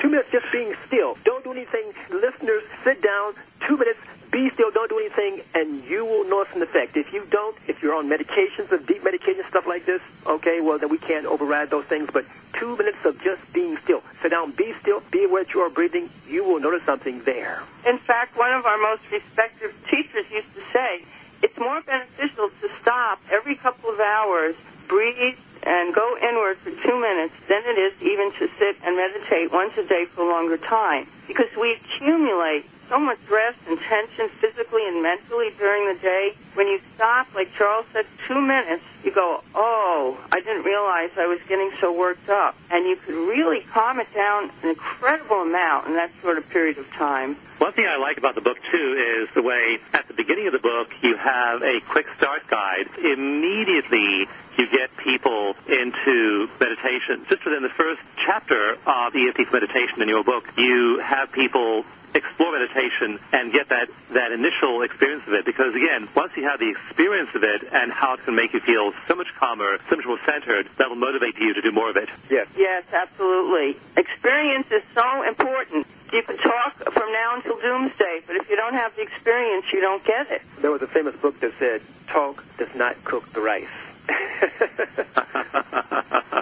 Two 0.00 0.08
minutes 0.08 0.28
just 0.32 0.46
being 0.50 0.74
still. 0.86 1.16
Don't 1.24 1.44
do 1.44 1.52
anything. 1.52 1.92
Listeners, 2.10 2.64
sit 2.82 3.02
down. 3.02 3.34
Two 3.68 3.76
minutes. 3.76 4.00
Be 4.32 4.50
still. 4.54 4.70
Don't 4.70 4.88
do 4.88 4.98
anything, 4.98 5.42
and 5.54 5.84
you 5.84 6.06
will 6.06 6.24
notice 6.24 6.56
an 6.56 6.62
effect. 6.62 6.96
If 6.96 7.12
you 7.12 7.26
don't, 7.30 7.54
if 7.68 7.82
you're 7.82 7.94
on 7.94 8.08
medications, 8.08 8.72
of 8.72 8.86
deep 8.86 9.04
medication 9.04 9.44
stuff 9.50 9.66
like 9.66 9.84
this, 9.84 10.00
okay, 10.26 10.60
well 10.62 10.78
then 10.78 10.88
we 10.88 10.96
can't 10.96 11.26
override 11.26 11.68
those 11.68 11.84
things. 11.84 12.08
But 12.10 12.24
two 12.58 12.74
minutes 12.76 12.98
of 13.04 13.20
just 13.20 13.42
being 13.52 13.76
still. 13.84 14.02
Sit 14.22 14.30
down. 14.30 14.52
Be 14.52 14.74
still. 14.80 15.02
Be 15.10 15.24
aware 15.24 15.44
that 15.44 15.52
you 15.52 15.60
are 15.60 15.68
breathing. 15.68 16.08
You 16.26 16.44
will 16.44 16.60
notice 16.60 16.82
something 16.86 17.22
there. 17.24 17.62
In 17.86 17.98
fact, 17.98 18.38
one 18.38 18.52
of 18.54 18.64
our 18.64 18.78
most 18.78 19.02
respected 19.12 19.74
teachers 19.90 20.24
used 20.30 20.54
to 20.54 20.62
say, 20.72 21.04
it's 21.42 21.58
more 21.58 21.82
beneficial 21.82 22.48
to 22.62 22.70
stop 22.80 23.20
every 23.30 23.56
couple 23.56 23.90
of 23.90 24.00
hours, 24.00 24.54
breathe, 24.88 25.36
and 25.62 25.94
go 25.94 26.16
inward 26.22 26.56
for 26.58 26.70
two 26.70 27.00
minutes 27.00 27.34
than 27.48 27.62
it 27.66 27.78
is 27.78 27.92
even 28.00 28.32
to 28.32 28.48
sit 28.58 28.76
and 28.82 28.96
meditate 28.96 29.52
once 29.52 29.76
a 29.76 29.84
day 29.84 30.06
for 30.06 30.22
a 30.22 30.28
longer 30.28 30.56
time. 30.56 31.06
Because 31.26 31.48
we 31.58 31.76
accumulate 31.80 32.66
so 32.92 32.98
much 32.98 33.18
stress 33.24 33.54
and 33.66 33.78
tension 33.80 34.28
physically 34.40 34.86
and 34.86 35.02
mentally 35.02 35.48
during 35.56 35.94
the 35.94 35.98
day. 36.00 36.34
When 36.54 36.66
you 36.66 36.78
stop, 36.94 37.34
like 37.34 37.48
Charles 37.56 37.86
said, 37.92 38.04
two 38.28 38.38
minutes, 38.38 38.82
you 39.02 39.10
go, 39.10 39.42
oh, 39.54 40.18
I 40.30 40.40
didn't 40.40 40.64
realize 40.64 41.10
I 41.16 41.26
was 41.26 41.40
getting 41.48 41.70
so 41.80 41.90
worked 41.96 42.28
up. 42.28 42.54
And 42.70 42.86
you 42.86 42.96
could 42.96 43.14
really 43.14 43.60
calm 43.72 43.98
it 43.98 44.12
down 44.14 44.50
an 44.62 44.68
incredible 44.68 45.40
amount 45.40 45.86
in 45.86 45.94
that 45.94 46.10
sort 46.20 46.36
of 46.36 46.48
period 46.50 46.76
of 46.76 46.86
time. 46.92 47.36
One 47.58 47.72
thing 47.72 47.86
I 47.86 47.96
like 47.96 48.18
about 48.18 48.34
the 48.34 48.40
book, 48.42 48.58
too, 48.70 49.22
is 49.22 49.28
the 49.34 49.42
way 49.42 49.78
at 49.94 50.06
the 50.08 50.14
beginning 50.14 50.48
of 50.48 50.52
the 50.52 50.58
book 50.58 50.88
you 51.00 51.16
have 51.16 51.62
a 51.62 51.80
quick 51.88 52.06
start 52.18 52.42
guide. 52.50 52.90
Immediately 52.98 54.26
you 54.58 54.66
get 54.68 54.90
people 54.98 55.54
into 55.68 56.48
meditation. 56.60 57.24
Just 57.28 57.44
within 57.44 57.62
the 57.62 57.72
first 57.76 58.02
chapter 58.26 58.74
of 58.84 59.14
EFT 59.14 59.52
meditation 59.52 60.02
in 60.02 60.08
your 60.08 60.24
book, 60.24 60.44
you 60.56 61.00
have 61.12 61.32
people 61.32 61.84
explore 62.14 62.52
meditation 62.52 63.18
and 63.32 63.52
get 63.52 63.68
that, 63.68 63.88
that 64.12 64.32
initial 64.32 64.82
experience 64.82 65.26
of 65.26 65.32
it 65.32 65.44
because 65.44 65.74
again, 65.74 66.08
once 66.14 66.32
you 66.36 66.44
have 66.44 66.60
the 66.60 66.68
experience 66.68 67.30
of 67.34 67.42
it 67.42 67.62
and 67.72 67.92
how 67.92 68.14
it 68.14 68.24
can 68.24 68.34
make 68.34 68.52
you 68.52 68.60
feel 68.60 68.92
so 69.08 69.14
much 69.14 69.28
calmer, 69.38 69.78
so 69.88 69.96
much 69.96 70.04
more 70.04 70.20
centered, 70.26 70.68
that 70.76 70.88
will 70.88 70.96
motivate 70.96 71.38
you 71.38 71.54
to 71.54 71.62
do 71.62 71.72
more 71.72 71.90
of 71.90 71.96
it. 71.96 72.08
Yes. 72.30 72.46
Yes, 72.56 72.84
absolutely. 72.92 73.80
Experience 73.96 74.66
is 74.70 74.82
so 74.94 75.26
important. 75.26 75.86
You 76.12 76.22
can 76.22 76.36
talk 76.36 76.76
from 76.92 77.12
now 77.12 77.36
until 77.36 77.58
doomsday, 77.60 78.20
but 78.26 78.36
if 78.36 78.50
you 78.50 78.56
don't 78.56 78.74
have 78.74 78.94
the 78.96 79.02
experience, 79.02 79.64
you 79.72 79.80
don't 79.80 80.04
get 80.04 80.30
it. 80.30 80.42
There 80.60 80.70
was 80.70 80.82
a 80.82 80.86
famous 80.86 81.16
book 81.16 81.40
that 81.40 81.52
said, 81.58 81.80
talk 82.08 82.44
does 82.58 82.74
not 82.74 83.02
cook 83.04 83.32
the 83.32 83.40
rice. 83.40 83.66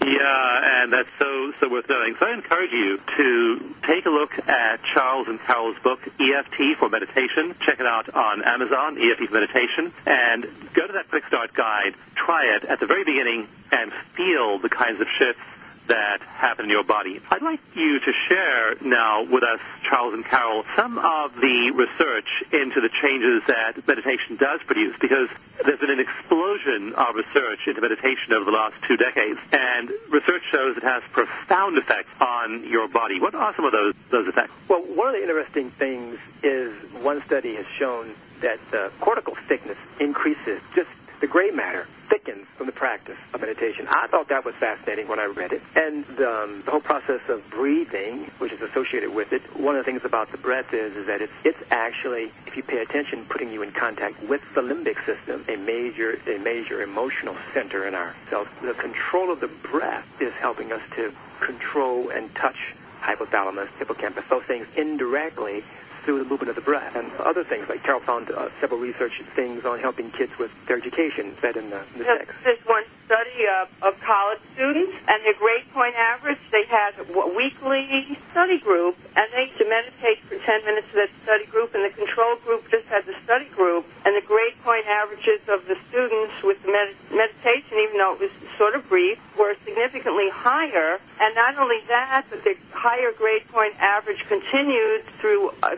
Yeah, 0.00 0.82
and 0.82 0.92
that's 0.92 1.08
so 1.18 1.52
so 1.60 1.68
worth 1.68 1.88
knowing. 1.88 2.14
So 2.20 2.26
I 2.26 2.34
encourage 2.34 2.72
you 2.72 2.98
to 3.16 3.74
take 3.82 4.06
a 4.06 4.10
look 4.10 4.30
at 4.48 4.80
Charles 4.94 5.26
and 5.28 5.40
Carol's 5.40 5.76
book 5.82 6.00
EFT 6.20 6.78
for 6.78 6.88
Meditation. 6.88 7.54
Check 7.66 7.80
it 7.80 7.86
out 7.86 8.14
on 8.14 8.42
Amazon, 8.44 8.98
EFT 8.98 9.28
for 9.28 9.34
Meditation, 9.34 9.92
and 10.06 10.44
go 10.74 10.86
to 10.86 10.92
that 10.94 11.08
Quick 11.08 11.26
Start 11.26 11.52
guide. 11.54 11.94
Try 12.14 12.56
it 12.56 12.64
at 12.64 12.80
the 12.80 12.86
very 12.86 13.04
beginning 13.04 13.48
and 13.72 13.92
feel 14.16 14.58
the 14.58 14.68
kinds 14.68 15.00
of 15.00 15.08
shifts 15.18 15.42
that 15.88 16.20
happen 16.22 16.66
in 16.66 16.70
your 16.70 16.84
body. 16.84 17.20
I'd 17.30 17.42
like 17.42 17.60
you 17.74 17.98
to 18.00 18.12
share 18.28 18.76
now 18.80 19.24
with 19.24 19.42
us, 19.42 19.60
Charles 19.88 20.14
and 20.14 20.24
Carol, 20.24 20.64
some 20.76 20.98
of 20.98 21.34
the 21.34 21.72
research 21.74 22.28
into 22.52 22.80
the 22.80 22.90
changes 23.02 23.42
that 23.48 23.86
meditation 23.86 24.36
does 24.36 24.60
produce 24.66 24.94
because 25.00 25.28
there's 25.64 25.80
been 25.80 25.90
an 25.90 26.00
explosion 26.00 26.94
of 26.94 27.14
research 27.14 27.60
into 27.66 27.80
meditation 27.80 28.32
over 28.32 28.44
the 28.44 28.56
last 28.56 28.76
two 28.86 28.96
decades, 28.96 29.38
and 29.52 29.90
research 30.10 30.42
shows 30.52 30.76
it 30.76 30.82
has 30.82 31.02
profound 31.12 31.76
effects 31.78 32.10
on 32.20 32.64
your 32.68 32.88
body. 32.88 33.20
What 33.20 33.34
are 33.34 33.54
some 33.56 33.64
of 33.64 33.72
those, 33.72 33.94
those 34.10 34.28
effects? 34.28 34.52
Well, 34.68 34.82
one 34.82 35.08
of 35.08 35.14
the 35.14 35.22
interesting 35.22 35.70
things 35.72 36.18
is 36.42 36.72
one 37.02 37.22
study 37.24 37.54
has 37.56 37.66
shown 37.78 38.14
that 38.40 38.58
the 38.70 38.92
cortical 39.00 39.34
thickness 39.34 39.78
increases 39.98 40.60
just 40.74 40.88
the 41.20 41.26
gray 41.26 41.50
matter 41.50 41.86
thickens 42.08 42.46
from 42.56 42.66
the 42.66 42.72
practice 42.72 43.18
of 43.34 43.40
meditation. 43.40 43.86
I 43.88 44.06
thought 44.06 44.28
that 44.28 44.44
was 44.44 44.54
fascinating 44.54 45.08
when 45.08 45.18
I 45.18 45.26
read 45.26 45.52
it. 45.52 45.62
And 45.74 46.04
um, 46.20 46.62
the 46.64 46.70
whole 46.70 46.80
process 46.80 47.20
of 47.28 47.48
breathing, 47.50 48.30
which 48.38 48.52
is 48.52 48.60
associated 48.60 49.14
with 49.14 49.32
it, 49.32 49.42
one 49.58 49.76
of 49.76 49.84
the 49.84 49.90
things 49.90 50.04
about 50.04 50.30
the 50.30 50.38
breath 50.38 50.72
is, 50.72 50.96
is 50.96 51.06
that 51.06 51.20
it's, 51.20 51.32
it's 51.44 51.58
actually, 51.70 52.32
if 52.46 52.56
you 52.56 52.62
pay 52.62 52.78
attention, 52.78 53.24
putting 53.26 53.52
you 53.52 53.62
in 53.62 53.72
contact 53.72 54.22
with 54.22 54.42
the 54.54 54.60
limbic 54.60 55.04
system, 55.04 55.44
a 55.48 55.56
major, 55.56 56.18
a 56.26 56.38
major 56.38 56.82
emotional 56.82 57.36
center 57.52 57.86
in 57.86 57.94
ourselves. 57.94 58.48
The 58.62 58.74
control 58.74 59.32
of 59.32 59.40
the 59.40 59.48
breath 59.48 60.06
is 60.20 60.32
helping 60.34 60.72
us 60.72 60.82
to 60.96 61.12
control 61.40 62.10
and 62.10 62.34
touch 62.34 62.56
hypothalamus, 63.00 63.68
hippocampus, 63.78 64.24
those 64.28 64.44
things 64.44 64.66
indirectly 64.76 65.62
through 66.08 66.24
the 66.24 66.24
movement 66.24 66.48
of 66.48 66.56
the 66.56 66.64
breath 66.64 66.96
and 66.96 67.12
other 67.20 67.44
things. 67.44 67.68
Like 67.68 67.82
Carol 67.82 68.00
found 68.00 68.30
uh, 68.30 68.48
several 68.64 68.80
research 68.80 69.20
things 69.36 69.66
on 69.66 69.78
helping 69.78 70.10
kids 70.10 70.32
with 70.38 70.48
their 70.64 70.78
education, 70.78 71.36
fed 71.36 71.58
in 71.58 71.68
the, 71.68 71.84
in 71.92 71.98
the 72.00 72.04
There's, 72.04 72.28
there's 72.44 72.64
one 72.64 72.84
study 73.04 73.44
of, 73.60 73.68
of 73.82 74.00
college 74.00 74.40
students, 74.54 74.96
and 75.04 75.20
their 75.20 75.36
grade 75.36 75.68
point 75.76 75.92
average, 75.96 76.40
they 76.48 76.64
had 76.64 76.96
a 76.96 77.04
weekly 77.36 78.16
study 78.32 78.58
group, 78.58 78.96
and 79.16 79.26
they 79.36 79.52
to 79.60 79.68
meditate 79.68 80.24
for 80.24 80.40
10 80.40 80.64
minutes 80.64 80.88
of 80.88 81.04
that 81.04 81.12
study 81.24 81.44
group, 81.44 81.74
and 81.74 81.84
the 81.84 81.92
control 81.92 82.36
group 82.40 82.64
just 82.70 82.88
had 82.88 83.04
the 83.04 83.14
study 83.24 83.48
group, 83.52 83.84
and 84.08 84.16
the 84.16 84.24
grade 84.24 84.56
point 84.64 84.86
averages 84.88 85.44
of 85.48 85.68
the 85.68 85.76
students 85.92 86.32
with 86.42 86.56
the 86.64 86.72
med- 86.72 86.96
meditation, 87.12 87.84
even 87.84 88.00
though 88.00 88.16
it 88.16 88.20
was 88.20 88.32
sort 88.56 88.74
of 88.74 88.80
brief, 88.88 89.20
were 89.38 89.56
significantly 89.64 90.28
higher. 90.32 91.00
And 91.20 91.34
not 91.34 91.58
only 91.58 91.80
that, 91.88 92.24
but 92.30 92.44
the 92.44 92.56
higher 92.72 93.12
grade 93.12 93.46
point 93.48 93.76
average 93.76 94.24
continued 94.28 95.04
through 95.20 95.52
uh, 95.62 95.76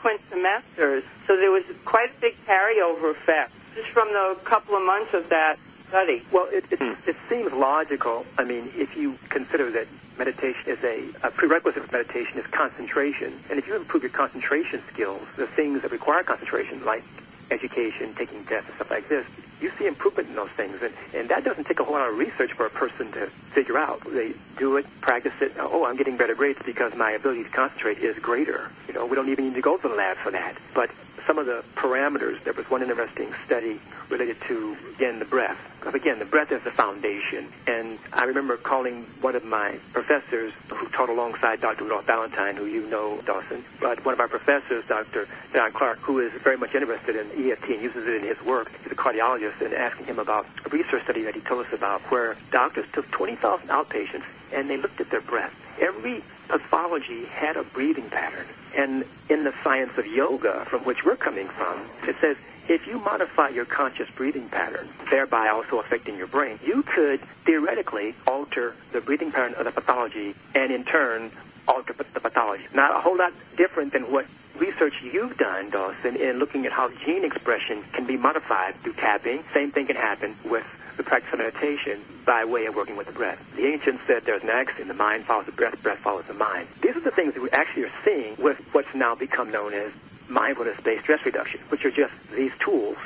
subsequent 0.00 0.20
semesters. 0.30 1.04
So 1.26 1.36
there 1.36 1.50
was 1.50 1.64
quite 1.84 2.10
a 2.16 2.20
big 2.20 2.34
carryover 2.46 3.10
effect 3.10 3.52
just 3.74 3.88
from 3.90 4.08
the 4.08 4.36
couple 4.44 4.76
of 4.76 4.82
months 4.84 5.14
of 5.14 5.28
that 5.28 5.58
study. 5.88 6.22
Well, 6.32 6.48
it, 6.50 6.64
it, 6.70 6.78
hmm. 6.78 7.08
it 7.08 7.16
seems 7.28 7.52
logical. 7.52 8.26
I 8.38 8.44
mean, 8.44 8.70
if 8.74 8.96
you 8.96 9.16
consider 9.28 9.70
that 9.72 9.86
meditation 10.18 10.62
is 10.66 10.78
a, 10.82 11.26
a 11.26 11.30
prerequisite 11.30 11.84
for 11.84 11.92
meditation 11.92 12.38
is 12.38 12.46
concentration, 12.46 13.32
and 13.48 13.58
if 13.58 13.66
you 13.66 13.76
improve 13.76 14.02
your 14.02 14.10
concentration 14.10 14.82
skills, 14.92 15.22
the 15.36 15.46
things 15.46 15.82
that 15.82 15.92
require 15.92 16.22
concentration, 16.22 16.84
like 16.84 17.04
education, 17.50 18.14
taking 18.14 18.44
tests, 18.44 18.68
and 18.68 18.76
stuff 18.76 18.90
like 18.90 19.08
this, 19.08 19.26
you 19.60 19.72
see 19.78 19.86
improvement 19.86 20.28
in 20.28 20.36
those 20.36 20.50
things. 20.50 20.78
And, 20.82 20.94
and 21.14 21.28
that 21.28 21.44
doesn't 21.44 21.64
take 21.64 21.80
a 21.80 21.84
whole 21.84 21.94
lot 21.94 22.08
of 22.08 22.16
research 22.16 22.52
for 22.52 22.66
a 22.66 22.70
person 22.70 23.12
to 23.12 23.26
figure 23.52 23.78
out. 23.78 24.02
They 24.04 24.34
do 24.58 24.76
it, 24.76 24.86
practice 25.00 25.34
it. 25.40 25.52
Oh, 25.58 25.84
I'm 25.84 25.96
getting 25.96 26.16
better 26.16 26.34
grades 26.34 26.60
because 26.64 26.94
my 26.94 27.12
ability 27.12 27.44
to 27.44 27.50
concentrate 27.50 27.98
is 27.98 28.18
greater. 28.18 28.70
You 28.88 28.94
know, 28.94 29.06
we 29.06 29.16
don't 29.16 29.28
even 29.28 29.48
need 29.48 29.54
to 29.54 29.62
go 29.62 29.76
to 29.76 29.88
the 29.88 29.94
lab 29.94 30.16
for 30.18 30.30
that. 30.32 30.56
But 30.74 30.90
some 31.30 31.38
of 31.38 31.46
the 31.46 31.62
parameters, 31.76 32.42
there 32.42 32.52
was 32.54 32.68
one 32.68 32.82
interesting 32.82 33.32
study 33.46 33.78
related 34.08 34.36
to, 34.48 34.76
again, 34.96 35.20
the 35.20 35.24
breath. 35.24 35.56
Again, 35.86 36.18
the 36.18 36.24
breath 36.24 36.50
is 36.50 36.60
the 36.64 36.72
foundation. 36.72 37.46
And 37.68 38.00
I 38.12 38.24
remember 38.24 38.56
calling 38.56 39.04
one 39.20 39.36
of 39.36 39.44
my 39.44 39.78
professors 39.92 40.52
who 40.66 40.88
taught 40.88 41.08
alongside 41.08 41.60
Dr. 41.60 41.84
Rudolph 41.84 42.04
Ballentine, 42.04 42.56
who 42.56 42.66
you 42.66 42.84
know, 42.88 43.20
Dawson, 43.26 43.64
but 43.80 44.04
one 44.04 44.12
of 44.12 44.18
our 44.18 44.26
professors, 44.26 44.84
Dr. 44.88 45.28
Don 45.52 45.70
Clark, 45.70 46.00
who 46.00 46.18
is 46.18 46.32
very 46.42 46.56
much 46.56 46.74
interested 46.74 47.14
in 47.14 47.52
EFT 47.52 47.64
and 47.70 47.80
uses 47.80 48.08
it 48.08 48.14
in 48.16 48.26
his 48.26 48.42
work. 48.42 48.72
He's 48.82 48.90
a 48.90 48.96
cardiologist, 48.96 49.60
and 49.60 49.72
asking 49.72 50.06
him 50.06 50.18
about 50.18 50.46
a 50.66 50.68
research 50.70 51.04
study 51.04 51.22
that 51.22 51.36
he 51.36 51.42
told 51.42 51.64
us 51.64 51.72
about 51.72 52.00
where 52.10 52.36
doctors 52.50 52.86
took 52.92 53.08
20,000 53.12 53.68
outpatients 53.68 54.24
and 54.52 54.68
they 54.68 54.78
looked 54.78 55.00
at 55.00 55.10
their 55.10 55.20
breath. 55.20 55.54
Every 55.80 56.24
pathology 56.50 57.24
had 57.26 57.56
a 57.56 57.62
breathing 57.62 58.10
pattern. 58.10 58.46
And 58.76 59.04
in 59.28 59.44
the 59.44 59.54
science 59.62 59.96
of 59.96 60.06
yoga, 60.06 60.64
from 60.66 60.84
which 60.84 61.04
we're 61.04 61.16
coming 61.16 61.48
from, 61.48 61.80
it 62.06 62.16
says 62.20 62.36
if 62.68 62.86
you 62.86 62.98
modify 62.98 63.48
your 63.48 63.64
conscious 63.64 64.08
breathing 64.10 64.48
pattern, 64.48 64.88
thereby 65.10 65.48
also 65.48 65.80
affecting 65.80 66.16
your 66.16 66.26
brain, 66.26 66.58
you 66.64 66.82
could 66.82 67.20
theoretically 67.44 68.14
alter 68.26 68.74
the 68.92 69.00
breathing 69.00 69.32
pattern 69.32 69.54
of 69.54 69.64
the 69.64 69.72
pathology 69.72 70.34
and 70.54 70.70
in 70.70 70.84
turn 70.84 71.30
alter 71.66 71.92
the 71.92 72.20
pathology. 72.20 72.64
Not 72.74 72.96
a 72.96 73.00
whole 73.00 73.16
lot 73.16 73.32
different 73.56 73.92
than 73.92 74.12
what 74.12 74.26
research 74.60 74.94
you've 75.02 75.36
done, 75.38 75.70
Dawson, 75.70 76.16
in 76.16 76.38
looking 76.38 76.66
at 76.66 76.72
how 76.72 76.90
gene 77.04 77.24
expression 77.24 77.82
can 77.92 78.06
be 78.06 78.16
modified 78.16 78.76
through 78.82 78.92
tapping. 78.92 79.42
Same 79.54 79.72
thing 79.72 79.86
can 79.86 79.96
happen 79.96 80.36
with 80.44 80.64
the 80.96 81.02
practice 81.02 81.32
of 81.32 81.38
meditation 81.38 82.02
by 82.26 82.44
way 82.44 82.66
of 82.66 82.76
working 82.76 82.96
with 82.96 83.06
the 83.06 83.12
breath. 83.12 83.38
The 83.56 83.66
ancients 83.66 84.02
said 84.06 84.24
there's 84.24 84.42
an 84.42 84.50
axiom, 84.50 84.86
the 84.88 84.94
mind 84.94 85.24
follows 85.24 85.46
the 85.46 85.52
breath, 85.52 85.82
breath 85.82 85.98
follows 85.98 86.26
the 86.28 86.34
mind. 86.34 86.68
These 86.82 86.94
are 86.94 87.00
the 87.00 87.10
things 87.10 87.34
that 87.34 87.42
we 87.42 87.50
actually 87.50 87.84
are 87.84 87.92
seeing 88.04 88.36
with 88.36 88.58
what's 88.72 88.94
now 88.94 89.14
become 89.14 89.50
known 89.50 89.72
as 89.72 89.92
mindfulness-based 90.28 91.02
stress 91.02 91.24
reduction, 91.24 91.60
which 91.70 91.84
are 91.84 91.90
just 91.90 92.12
these 92.36 92.52
tools 92.60 92.98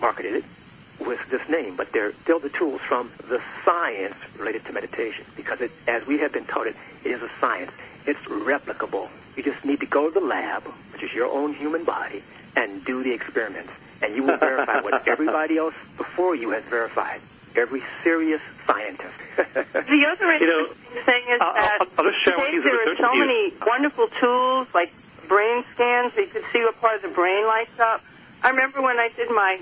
marketed 0.00 0.44
with 0.98 1.20
this 1.30 1.46
name, 1.48 1.76
but 1.76 1.92
they're 1.92 2.12
still 2.22 2.38
the 2.38 2.48
tools 2.48 2.80
from 2.88 3.10
the 3.28 3.40
science 3.64 4.16
related 4.38 4.64
to 4.64 4.72
meditation 4.72 5.24
because 5.36 5.60
it, 5.60 5.70
as 5.86 6.06
we 6.06 6.18
have 6.18 6.32
been 6.32 6.44
taught 6.46 6.66
it, 6.66 6.76
it 7.04 7.10
is 7.10 7.22
a 7.22 7.30
science. 7.40 7.70
It's 8.06 8.20
replicable. 8.20 9.08
You 9.36 9.42
just 9.42 9.64
need 9.64 9.80
to 9.80 9.86
go 9.86 10.10
to 10.10 10.20
the 10.20 10.24
lab, 10.24 10.64
which 10.92 11.02
is 11.02 11.12
your 11.12 11.26
own 11.26 11.54
human 11.54 11.84
body, 11.84 12.22
and 12.56 12.84
do 12.84 13.02
the 13.02 13.12
experiments. 13.12 13.70
And 14.02 14.14
you 14.16 14.22
will 14.24 14.36
verify 14.36 14.80
what 14.80 15.06
everybody 15.14 15.56
else 15.58 15.74
before 15.96 16.34
you 16.34 16.50
has 16.50 16.64
verified. 16.64 17.20
Every 17.56 17.82
serious 18.02 18.40
scientist. 18.66 19.14
The 19.72 20.06
other 20.10 20.36
You 20.36 20.46
know, 20.46 20.60
interesting 20.68 21.04
thing 21.04 21.22
is 21.30 21.40
I'll- 21.40 21.54
that 21.54 21.78
I'll- 21.80 21.86
I'll 21.98 22.10
just 22.10 22.24
share 22.24 22.36
one 22.38 22.46
today 22.50 22.62
there 22.62 22.92
are 22.92 22.96
so 22.96 23.14
many 23.14 23.52
wonderful 23.66 24.08
tools 24.20 24.68
like 24.74 24.92
brain 25.28 25.64
scans 25.74 26.14
where 26.14 26.24
you 26.26 26.30
can 26.30 26.42
see 26.52 26.60
what 26.62 26.80
part 26.80 26.96
of 26.96 27.02
the 27.02 27.08
brain 27.08 27.46
lights 27.46 27.78
up. 27.78 28.02
I 28.42 28.50
remember 28.50 28.80
when 28.82 28.98
I 28.98 29.08
did 29.16 29.30
my 29.30 29.60